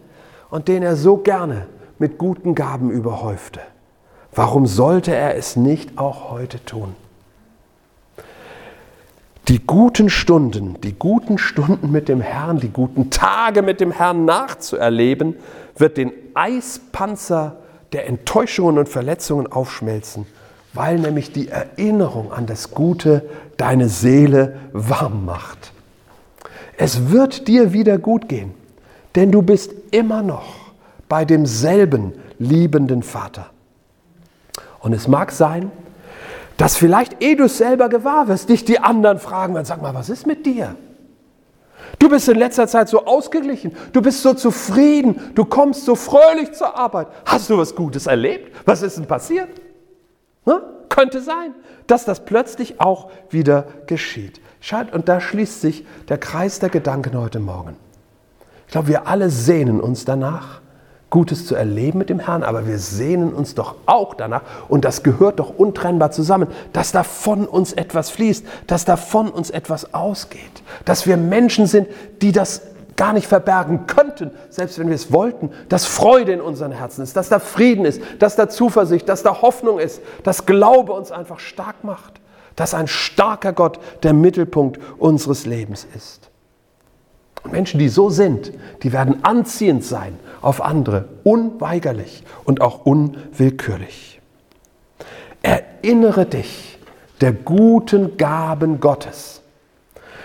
und 0.51 0.67
den 0.67 0.83
er 0.83 0.97
so 0.97 1.17
gerne 1.17 1.69
mit 2.01 2.19
guten 2.19 2.57
Gaben 2.57 2.91
überhäufte. 2.91 3.61
Warum 4.35 4.67
sollte 4.67 5.15
er 5.15 5.37
es 5.37 5.55
nicht 5.55 5.99
auch 5.99 6.31
heute 6.31 6.63
tun? 6.65 6.95
Die 9.47 9.65
guten 9.65 10.11
Stunden, 10.11 10.79
die 10.83 10.99
guten 10.99 11.39
Stunden 11.39 11.93
mit 11.93 12.09
dem 12.09 12.21
Herrn, 12.21 12.59
die 12.59 12.69
guten 12.69 13.11
Tage 13.11 13.63
mit 13.63 13.81
dem 13.81 13.93
Herrn 13.93 14.25
nachzuerleben, 14.25 15.37
wird 15.77 15.97
den 15.97 16.13
Eispanzer 16.35 17.57
der 17.93 18.09
Enttäuschungen 18.09 18.79
und 18.79 18.89
Verletzungen 18.89 19.47
aufschmelzen, 19.47 20.27
weil 20.75 20.99
nämlich 20.99 21.33
die 21.33 21.49
Erinnerung 21.49 22.33
an 22.33 22.47
das 22.47 22.73
Gute 22.73 23.29
deine 23.57 23.89
Seele 23.89 24.59
warm 24.73 25.25
macht. 25.25 25.73
Es 26.79 27.11
wird 27.11 27.49
dir 27.49 27.73
wieder 27.73 27.99
gut 27.99 28.29
gehen, 28.29 28.55
denn 29.17 29.33
du 29.33 29.43
bist 29.43 29.75
immer 29.91 30.23
noch 30.23 30.73
bei 31.09 31.25
demselben 31.25 32.13
liebenden 32.39 33.03
Vater. 33.03 33.51
Und 34.79 34.93
es 34.93 35.09
mag 35.09 35.33
sein, 35.33 35.73
dass 36.57 36.77
vielleicht, 36.77 37.21
ehe 37.23 37.35
du 37.35 37.49
selber 37.49 37.89
gewahr 37.89 38.29
wirst, 38.29 38.49
dich 38.49 38.65
die 38.65 38.79
anderen 38.79 39.19
fragen 39.19 39.55
werden, 39.55 39.67
sag 39.67 39.83
mal, 39.83 39.93
was 39.93 40.09
ist 40.09 40.27
mit 40.27 40.47
dir? 40.47 40.77
Du 41.99 42.09
bist 42.09 42.29
in 42.29 42.39
letzter 42.39 42.69
Zeit 42.69 42.89
so 42.89 43.07
ausgeglichen, 43.07 43.75
du 43.93 44.01
bist 44.01 44.23
so 44.23 44.35
zufrieden, 44.35 45.21
du 45.35 45.45
kommst 45.45 45.85
so 45.85 45.97
fröhlich 45.97 46.53
zur 46.53 46.77
Arbeit. 46.77 47.09
Hast 47.25 47.51
du 47.51 47.59
was 47.59 47.75
Gutes 47.75 48.07
erlebt? 48.07 48.55
Was 48.67 48.83
ist 48.83 48.99
denn 48.99 49.07
passiert? 49.07 49.49
Ne? 50.45 50.63
Könnte 50.89 51.23
sein, 51.23 51.55
dass 51.89 52.05
das 52.05 52.25
plötzlich 52.25 52.81
auch 52.81 53.11
wieder 53.31 53.67
geschieht. 53.87 54.41
Schaut, 54.61 54.93
und 54.93 55.09
da 55.09 55.21
schließt 55.21 55.61
sich 55.61 55.87
der 56.09 56.19
Kreis 56.19 56.59
der 56.59 56.69
Gedanken 56.69 57.19
heute 57.19 57.41
Morgen. 57.41 57.77
Ich 58.67 58.73
glaube, 58.73 58.89
wir 58.89 59.07
alle 59.07 59.31
sehnen 59.31 59.81
uns 59.81 60.05
danach, 60.05 60.61
Gutes 61.11 61.47
zu 61.47 61.55
erleben 61.55 61.99
mit 61.99 62.11
dem 62.11 62.19
Herrn, 62.19 62.43
aber 62.43 62.67
wir 62.67 62.79
sehnen 62.79 63.33
uns 63.33 63.55
doch 63.55 63.77
auch 63.87 64.13
danach, 64.15 64.43
und 64.69 64.85
das 64.85 65.03
gehört 65.03 65.39
doch 65.39 65.57
untrennbar 65.57 66.11
zusammen, 66.11 66.49
dass 66.75 66.93
da 66.93 67.03
von 67.03 67.47
uns 67.47 67.73
etwas 67.73 68.11
fließt, 68.11 68.45
dass 68.67 68.85
da 68.85 68.99
von 68.99 69.31
uns 69.31 69.49
etwas 69.49 69.95
ausgeht, 69.95 70.63
dass 70.85 71.07
wir 71.07 71.17
Menschen 71.17 71.67
sind, 71.67 71.89
die 72.21 72.33
das 72.33 72.61
gar 72.97 73.15
nicht 73.15 73.27
verbergen 73.27 73.87
könnten, 73.87 74.33
selbst 74.51 74.79
wenn 74.79 74.89
wir 74.89 74.97
es 74.97 75.11
wollten, 75.11 75.51
dass 75.71 75.87
Freude 75.87 76.33
in 76.33 76.41
unseren 76.43 76.73
Herzen 76.73 77.03
ist, 77.03 77.17
dass 77.17 77.31
da 77.31 77.39
Frieden 77.39 77.87
ist, 77.87 78.03
dass 78.19 78.37
da 78.37 78.51
Zuversicht, 78.51 79.09
dass 79.09 79.23
da 79.23 79.41
Hoffnung 79.41 79.79
ist, 79.79 80.03
dass 80.25 80.45
Glaube 80.45 80.93
uns 80.93 81.11
einfach 81.11 81.39
stark 81.39 81.85
macht, 81.85 82.21
dass 82.59 82.75
ein 82.75 82.89
starker 82.89 83.53
Gott 83.53 83.79
der 84.03 84.13
Mittelpunkt 84.13 84.81
unseres 84.99 85.47
Lebens 85.47 85.87
ist. 85.95 86.29
Und 87.45 87.53
Menschen, 87.53 87.79
die 87.79 87.89
so 87.89 88.11
sind, 88.11 88.53
die 88.83 88.93
werden 88.93 89.23
anziehend 89.23 89.85
sein 89.85 90.19
auf 90.41 90.61
andere, 90.61 91.09
unweigerlich 91.23 92.25
und 92.43 92.61
auch 92.61 92.85
unwillkürlich. 92.85 94.21
Erinnere 95.43 96.27
dich 96.27 96.79
der 97.21 97.33
guten 97.33 98.17
Gaben 98.17 98.81
Gottes. 98.81 99.41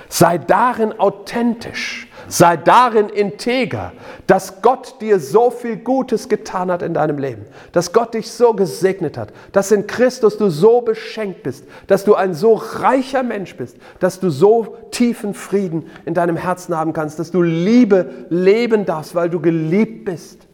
Sei 0.10 0.40
darin 0.40 1.00
authentisch, 1.00 2.08
sei 2.28 2.58
darin 2.58 3.10
integer, 3.10 3.94
dass 4.28 4.62
Gott 4.62 5.02
dir 5.02 5.20
so 5.20 5.52
viel 5.52 5.78
Gutes 5.78 6.30
getan 6.30 6.72
hat 6.72 6.82
in 6.82 6.94
deinem 6.94 7.18
Leben, 7.18 7.46
dass 7.72 7.94
Gott 7.94 8.14
dich 8.14 8.32
so 8.32 8.54
gesegnet 8.54 9.18
hat, 9.18 9.34
dass 9.52 9.72
in 9.72 9.88
Christus 9.88 10.38
du 10.38 10.50
so 10.50 10.82
beschenkt 10.82 11.44
bist, 11.44 11.66
dass 11.88 12.04
du 12.04 12.16
ein 12.16 12.34
so 12.34 12.54
reicher 12.54 13.24
Mensch 13.24 13.56
bist, 13.56 13.78
dass 14.00 14.20
du 14.20 14.30
so 14.30 14.78
tiefen 14.92 15.34
Frieden 15.34 15.90
in 16.06 16.14
deinem 16.14 16.38
Herzen 16.38 16.76
haben 16.76 16.94
kannst, 16.94 17.20
dass 17.20 17.32
du 17.32 17.42
Liebe 17.42 18.10
leben 18.30 18.86
darfst, 18.86 19.16
weil 19.16 19.30
du 19.30 19.40
geliebt 19.40 20.06
bist. 20.06 20.48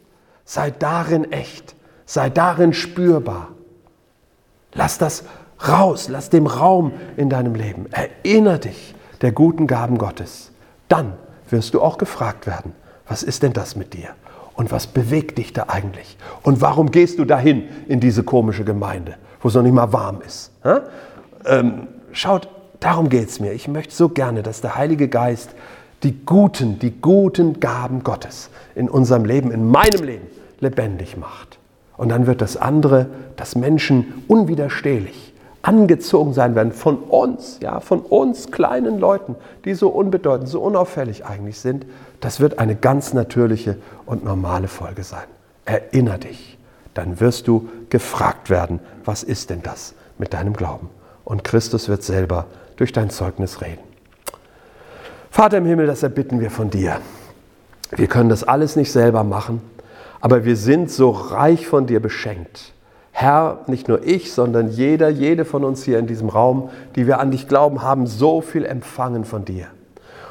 Sei 0.45 0.71
darin 0.71 1.31
echt, 1.31 1.75
sei 2.05 2.29
darin 2.29 2.73
spürbar. 2.73 3.49
Lass 4.73 4.97
das 4.97 5.23
raus, 5.67 6.07
lass 6.09 6.29
dem 6.29 6.47
Raum 6.47 6.93
in 7.17 7.29
deinem 7.29 7.55
Leben. 7.55 7.87
Erinnere 7.91 8.59
dich 8.59 8.95
der 9.21 9.31
guten 9.31 9.67
Gaben 9.67 9.97
Gottes. 9.97 10.51
Dann 10.87 11.13
wirst 11.51 11.73
du 11.73 11.81
auch 11.81 11.97
gefragt 11.97 12.47
werden, 12.47 12.73
was 13.07 13.23
ist 13.23 13.43
denn 13.43 13.53
das 13.53 13.75
mit 13.75 13.93
dir? 13.93 14.09
Und 14.53 14.71
was 14.71 14.87
bewegt 14.87 15.37
dich 15.37 15.53
da 15.53 15.65
eigentlich? 15.67 16.17
Und 16.43 16.61
warum 16.61 16.91
gehst 16.91 17.17
du 17.17 17.25
dahin 17.25 17.63
in 17.87 17.99
diese 17.99 18.23
komische 18.23 18.65
Gemeinde, 18.65 19.15
wo 19.41 19.47
es 19.47 19.53
noch 19.53 19.63
nicht 19.63 19.73
mal 19.73 19.93
warm 19.93 20.21
ist? 20.25 20.51
Ähm, 21.45 21.87
schaut, 22.11 22.49
darum 22.79 23.09
geht 23.09 23.29
es 23.29 23.39
mir. 23.39 23.53
Ich 23.53 23.67
möchte 23.67 23.95
so 23.95 24.09
gerne, 24.09 24.43
dass 24.43 24.61
der 24.61 24.75
Heilige 24.75 25.07
Geist 25.07 25.51
die 26.03 26.25
guten, 26.25 26.79
die 26.79 26.91
guten 26.91 27.59
Gaben 27.59 28.03
Gottes 28.03 28.49
in 28.75 28.89
unserem 28.89 29.25
Leben, 29.25 29.51
in 29.51 29.69
meinem 29.69 30.03
Leben 30.03 30.27
lebendig 30.59 31.17
macht. 31.17 31.57
Und 31.97 32.09
dann 32.09 32.27
wird 32.27 32.41
das 32.41 32.55
andere, 32.57 33.07
dass 33.35 33.55
Menschen 33.55 34.23
unwiderstehlich 34.27 35.28
angezogen 35.61 36.33
sein 36.33 36.55
werden 36.55 36.71
von 36.71 36.97
uns, 36.97 37.59
ja, 37.61 37.79
von 37.79 37.99
uns 37.99 38.51
kleinen 38.51 38.99
Leuten, 38.99 39.35
die 39.65 39.73
so 39.73 39.89
unbedeutend, 39.89 40.49
so 40.49 40.61
unauffällig 40.61 41.25
eigentlich 41.25 41.59
sind, 41.59 41.85
das 42.21 42.39
wird 42.39 42.59
eine 42.59 42.75
ganz 42.75 43.13
natürliche 43.13 43.77
und 44.05 44.23
normale 44.23 44.67
Folge 44.67 45.03
sein. 45.03 45.25
Erinner 45.65 46.17
dich, 46.17 46.57
dann 46.93 47.19
wirst 47.19 47.47
du 47.47 47.69
gefragt 47.89 48.49
werden, 48.49 48.79
was 49.05 49.23
ist 49.23 49.49
denn 49.49 49.61
das 49.61 49.93
mit 50.17 50.33
deinem 50.33 50.53
Glauben? 50.53 50.89
Und 51.25 51.43
Christus 51.43 51.89
wird 51.89 52.03
selber 52.03 52.45
durch 52.77 52.91
dein 52.91 53.09
Zeugnis 53.09 53.61
reden. 53.61 53.81
Vater 55.29 55.57
im 55.57 55.65
Himmel, 55.65 55.87
das 55.87 56.03
erbitten 56.03 56.39
wir 56.39 56.49
von 56.49 56.69
dir. 56.69 56.99
Wir 57.91 58.07
können 58.07 58.29
das 58.29 58.43
alles 58.43 58.75
nicht 58.75 58.91
selber 58.91 59.23
machen, 59.23 59.61
aber 60.21 60.45
wir 60.45 60.55
sind 60.55 60.91
so 60.91 61.11
reich 61.11 61.67
von 61.67 61.85
dir 61.85 61.99
beschenkt. 61.99 62.73
Herr, 63.11 63.59
nicht 63.67 63.87
nur 63.87 64.05
ich, 64.05 64.33
sondern 64.33 64.69
jeder, 64.69 65.09
jede 65.09 65.45
von 65.45 65.63
uns 65.63 65.83
hier 65.83 65.99
in 65.99 66.07
diesem 66.07 66.29
Raum, 66.29 66.69
die 66.95 67.07
wir 67.07 67.19
an 67.19 67.31
dich 67.31 67.47
glauben, 67.47 67.81
haben 67.81 68.07
so 68.07 68.41
viel 68.41 68.65
empfangen 68.65 69.25
von 69.25 69.45
dir. 69.45 69.67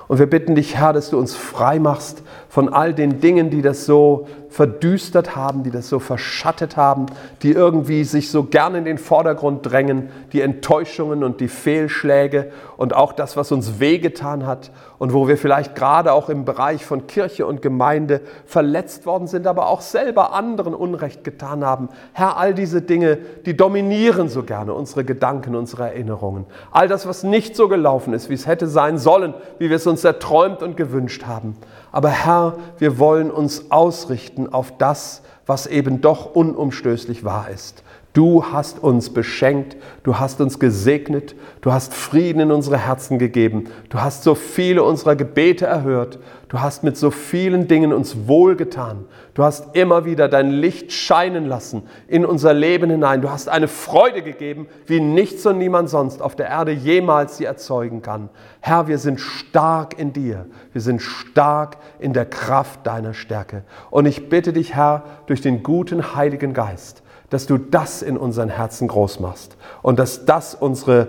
Und 0.09 0.19
wir 0.19 0.29
bitten 0.29 0.55
dich, 0.55 0.77
Herr, 0.77 0.95
dass 0.95 1.11
du 1.11 1.19
uns 1.19 1.35
frei 1.35 1.79
machst 1.79 2.23
von 2.49 2.71
all 2.71 2.95
den 2.95 3.21
Dingen, 3.21 3.51
die 3.51 3.61
das 3.61 3.85
so 3.85 4.27
verdüstert 4.49 5.37
haben, 5.37 5.63
die 5.63 5.71
das 5.71 5.89
so 5.89 5.99
verschattet 5.99 6.79
haben, 6.79 7.07
die 7.43 7.53
irgendwie 7.53 8.05
sich 8.05 8.31
so 8.31 8.45
gerne 8.45 8.79
in 8.79 8.87
den 8.87 8.97
Vordergrund 8.97 9.71
drängen, 9.71 10.09
die 10.33 10.41
Enttäuschungen 10.41 11.23
und 11.23 11.41
die 11.41 11.49
Fehlschläge 11.49 12.51
und 12.79 12.97
auch 12.97 13.13
das, 13.13 13.37
was 13.37 13.53
uns 13.53 13.79
wehgetan 13.79 14.47
hat 14.47 14.71
und 14.99 15.13
wo 15.13 15.29
wir 15.29 15.37
vielleicht 15.37 15.75
gerade 15.75 16.13
auch 16.13 16.31
im 16.31 16.47
Bereich 16.47 16.87
von 16.87 17.07
Kirche 17.07 17.47
und 17.47 17.61
Gemeinde 17.61 18.23
verletzt 18.47 19.05
worden 19.05 19.27
sind, 19.27 19.47
aber 19.47 19.69
auch 19.69 19.83
selber 19.83 20.33
anderen 20.33 20.75
Unrecht 20.75 21.25
getan 21.25 21.65
haben. 21.65 21.91
Herr, 22.15 22.39
all 22.39 22.55
diese 22.55 22.81
Dinge, 22.81 23.19
die 23.45 23.57
dominieren 23.57 24.31
so 24.31 24.43
gerne 24.43 24.73
unsere 24.73 25.05
Gedanken, 25.05 25.55
unsere 25.55 25.85
Erinnerungen. 25.85 26.47
All 26.71 26.89
das, 26.89 27.07
was 27.07 27.23
nicht 27.23 27.55
so 27.55 27.69
gelaufen 27.69 28.15
ist, 28.15 28.31
wie 28.31 28.35
es 28.35 28.47
hätte 28.47 28.67
sein 28.67 28.97
sollen, 28.97 29.35
wie 29.59 29.69
wir 29.69 29.77
es 29.77 29.87
uns 29.87 30.03
erträumt 30.03 30.63
und 30.63 30.77
gewünscht 30.77 31.27
haben. 31.27 31.57
Aber 31.93 32.11
Herr, 32.11 32.59
wir 32.79 32.99
wollen 32.99 33.31
uns 33.31 33.71
ausrichten 33.71 34.53
auf 34.53 34.77
das, 34.77 35.23
was 35.47 35.67
eben 35.67 36.01
doch 36.01 36.35
unumstößlich 36.35 37.25
wahr 37.25 37.49
ist. 37.49 37.83
Du 38.19 38.45
hast 38.45 38.83
uns 38.83 39.11
beschenkt, 39.11 39.77
du 40.03 40.19
hast 40.19 40.41
uns 40.41 40.59
gesegnet, 40.59 41.37
du 41.61 41.73
hast 41.73 41.95
Frieden 41.95 42.41
in 42.41 42.51
unsere 42.51 42.77
Herzen 42.77 43.17
gegeben, 43.17 43.69
du 43.91 44.01
hast 44.01 44.25
so 44.25 44.35
viele 44.35 44.83
unserer 44.83 45.15
Gebete 45.15 45.67
erhört, 45.67 46.19
du 46.49 46.61
hast 46.61 46.83
mit 46.83 46.97
so 46.97 47.13
vielen 47.13 47.69
Dingen 47.69 47.93
uns 47.93 48.27
wohlgetan, 48.27 49.05
du 49.35 49.45
hast 49.45 49.77
immer 49.77 50.05
wieder 50.05 50.29
dein 50.29 50.51
Licht 50.51 50.91
scheinen 50.91 51.47
lassen 51.47 51.85
in 52.09 52.27
unser 52.27 52.55
Leben 52.55 52.91
hinein, 52.91 53.23
du 53.23 53.31
hast 53.31 53.49
eine 53.49 53.69
Freude 53.69 54.23
gegeben, 54.23 54.67
wie 54.87 54.99
nichts 54.99 55.47
und 55.47 55.59
niemand 55.59 55.89
sonst 55.89 56.21
auf 56.21 56.35
der 56.35 56.49
Erde 56.49 56.73
jemals 56.73 57.37
sie 57.37 57.45
erzeugen 57.45 58.03
kann. 58.03 58.31
Herr, 58.59 58.89
wir 58.89 58.99
sind 58.99 59.21
stark 59.21 59.97
in 59.97 60.13
dir, 60.13 60.47
wir 60.73 60.81
sind 60.81 61.01
stark 61.01 61.77
in 62.01 62.15
der 62.15 62.27
Kraft 62.27 62.85
deiner 62.85 63.15
Stärke. 63.15 63.63
Und 63.91 64.07
ich 64.07 64.29
bitte 64.29 64.53
dich, 64.53 64.75
Herr, 64.75 65.05
durch 65.27 65.41
den 65.41 65.63
guten 65.63 66.17
Heiligen 66.17 66.53
Geist, 66.53 67.05
dass 67.31 67.47
du 67.47 67.59
das 67.59 68.03
in 68.03 68.17
unseren 68.17 68.49
Herzen 68.49 68.89
groß 68.89 69.21
machst 69.21 69.57
und 69.83 69.99
dass 69.99 70.25
das 70.25 70.55
unsere, 70.55 71.09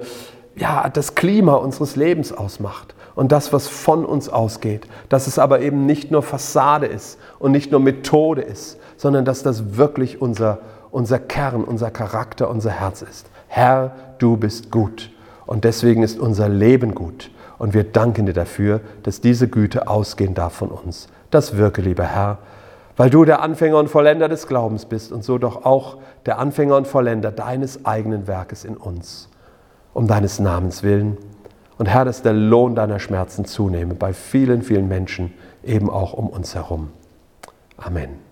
ja, 0.55 0.89
das 0.89 1.15
Klima 1.15 1.53
unseres 1.53 1.95
Lebens 1.95 2.32
ausmacht 2.32 2.95
und 3.15 3.32
das, 3.32 3.51
was 3.53 3.67
von 3.67 4.05
uns 4.05 4.30
ausgeht, 4.30 4.88
dass 5.09 5.28
es 5.28 5.39
aber 5.39 5.61
eben 5.61 5.86
nicht 5.86 6.11
nur 6.11 6.24
Fassade 6.24 6.86
ist 6.86 7.17
und 7.38 7.51
nicht 7.51 7.72
nur 7.72 7.80
Methode 7.80 8.41
ist, 8.41 8.78
sondern 8.97 9.26
dass 9.26 9.43
das 9.43 9.78
wirklich 9.78 10.22
unser, 10.22 10.59
unser 10.91 11.20
Kern, 11.20 11.63
unser 11.63 11.91
Charakter, 11.91 12.49
unser 12.49 12.72
Herz 12.72 13.01
ist. 13.01 13.28
Herr, 13.47 13.95
du 14.20 14.38
bist 14.38 14.72
gut 14.72 15.11
und 15.45 15.63
deswegen 15.63 16.03
ist 16.03 16.20
unser 16.20 16.49
Leben 16.49 16.95
gut 16.95 17.32
und 17.57 17.74
wir 17.74 17.84
danken 17.84 18.26
dir 18.26 18.34
dafür, 18.34 18.82
dass 19.03 19.22
diese 19.22 19.47
Güte 19.47 19.88
ausgehen 19.88 20.34
darf 20.34 20.53
von 20.53 20.70
uns. 20.70 21.07
Das 21.32 21.57
wirke, 21.57 21.82
lieber 21.82 22.05
Herr, 22.05 22.39
weil 23.00 23.10
du 23.10 23.24
der 23.24 23.41
Anfänger 23.41 23.78
und 23.78 23.88
Vollender 23.88 24.28
des 24.28 24.45
Glaubens 24.45 24.84
bist 24.86 25.14
und 25.14 25.24
so 25.24 25.38
doch 25.38 25.64
auch 25.64 26.00
der 26.26 26.38
Anfänger 26.38 26.76
und 26.76 26.86
Vollender 26.86 27.32
deines 27.32 27.86
eigenen 27.86 28.28
Werkes 28.28 28.66
in 28.66 28.76
uns, 28.76 29.30
um 29.93 30.06
deines 30.06 30.39
Namens 30.39 30.84
willen. 30.84 31.18
Und 31.78 31.86
Herr, 31.86 32.04
dass 32.04 32.24
der 32.24 32.34
Lohn 32.34 32.76
deiner 32.76 33.00
Schmerzen 33.00 33.45
zunehme 33.45 33.93
bei 33.93 34.12
vielen, 34.12 34.64
vielen 34.64 34.89
Menschen, 34.89 35.34
eben 35.64 35.89
auch 35.89 36.12
um 36.12 36.28
uns 36.28 36.56
herum. 36.56 36.89
Amen. 37.78 38.28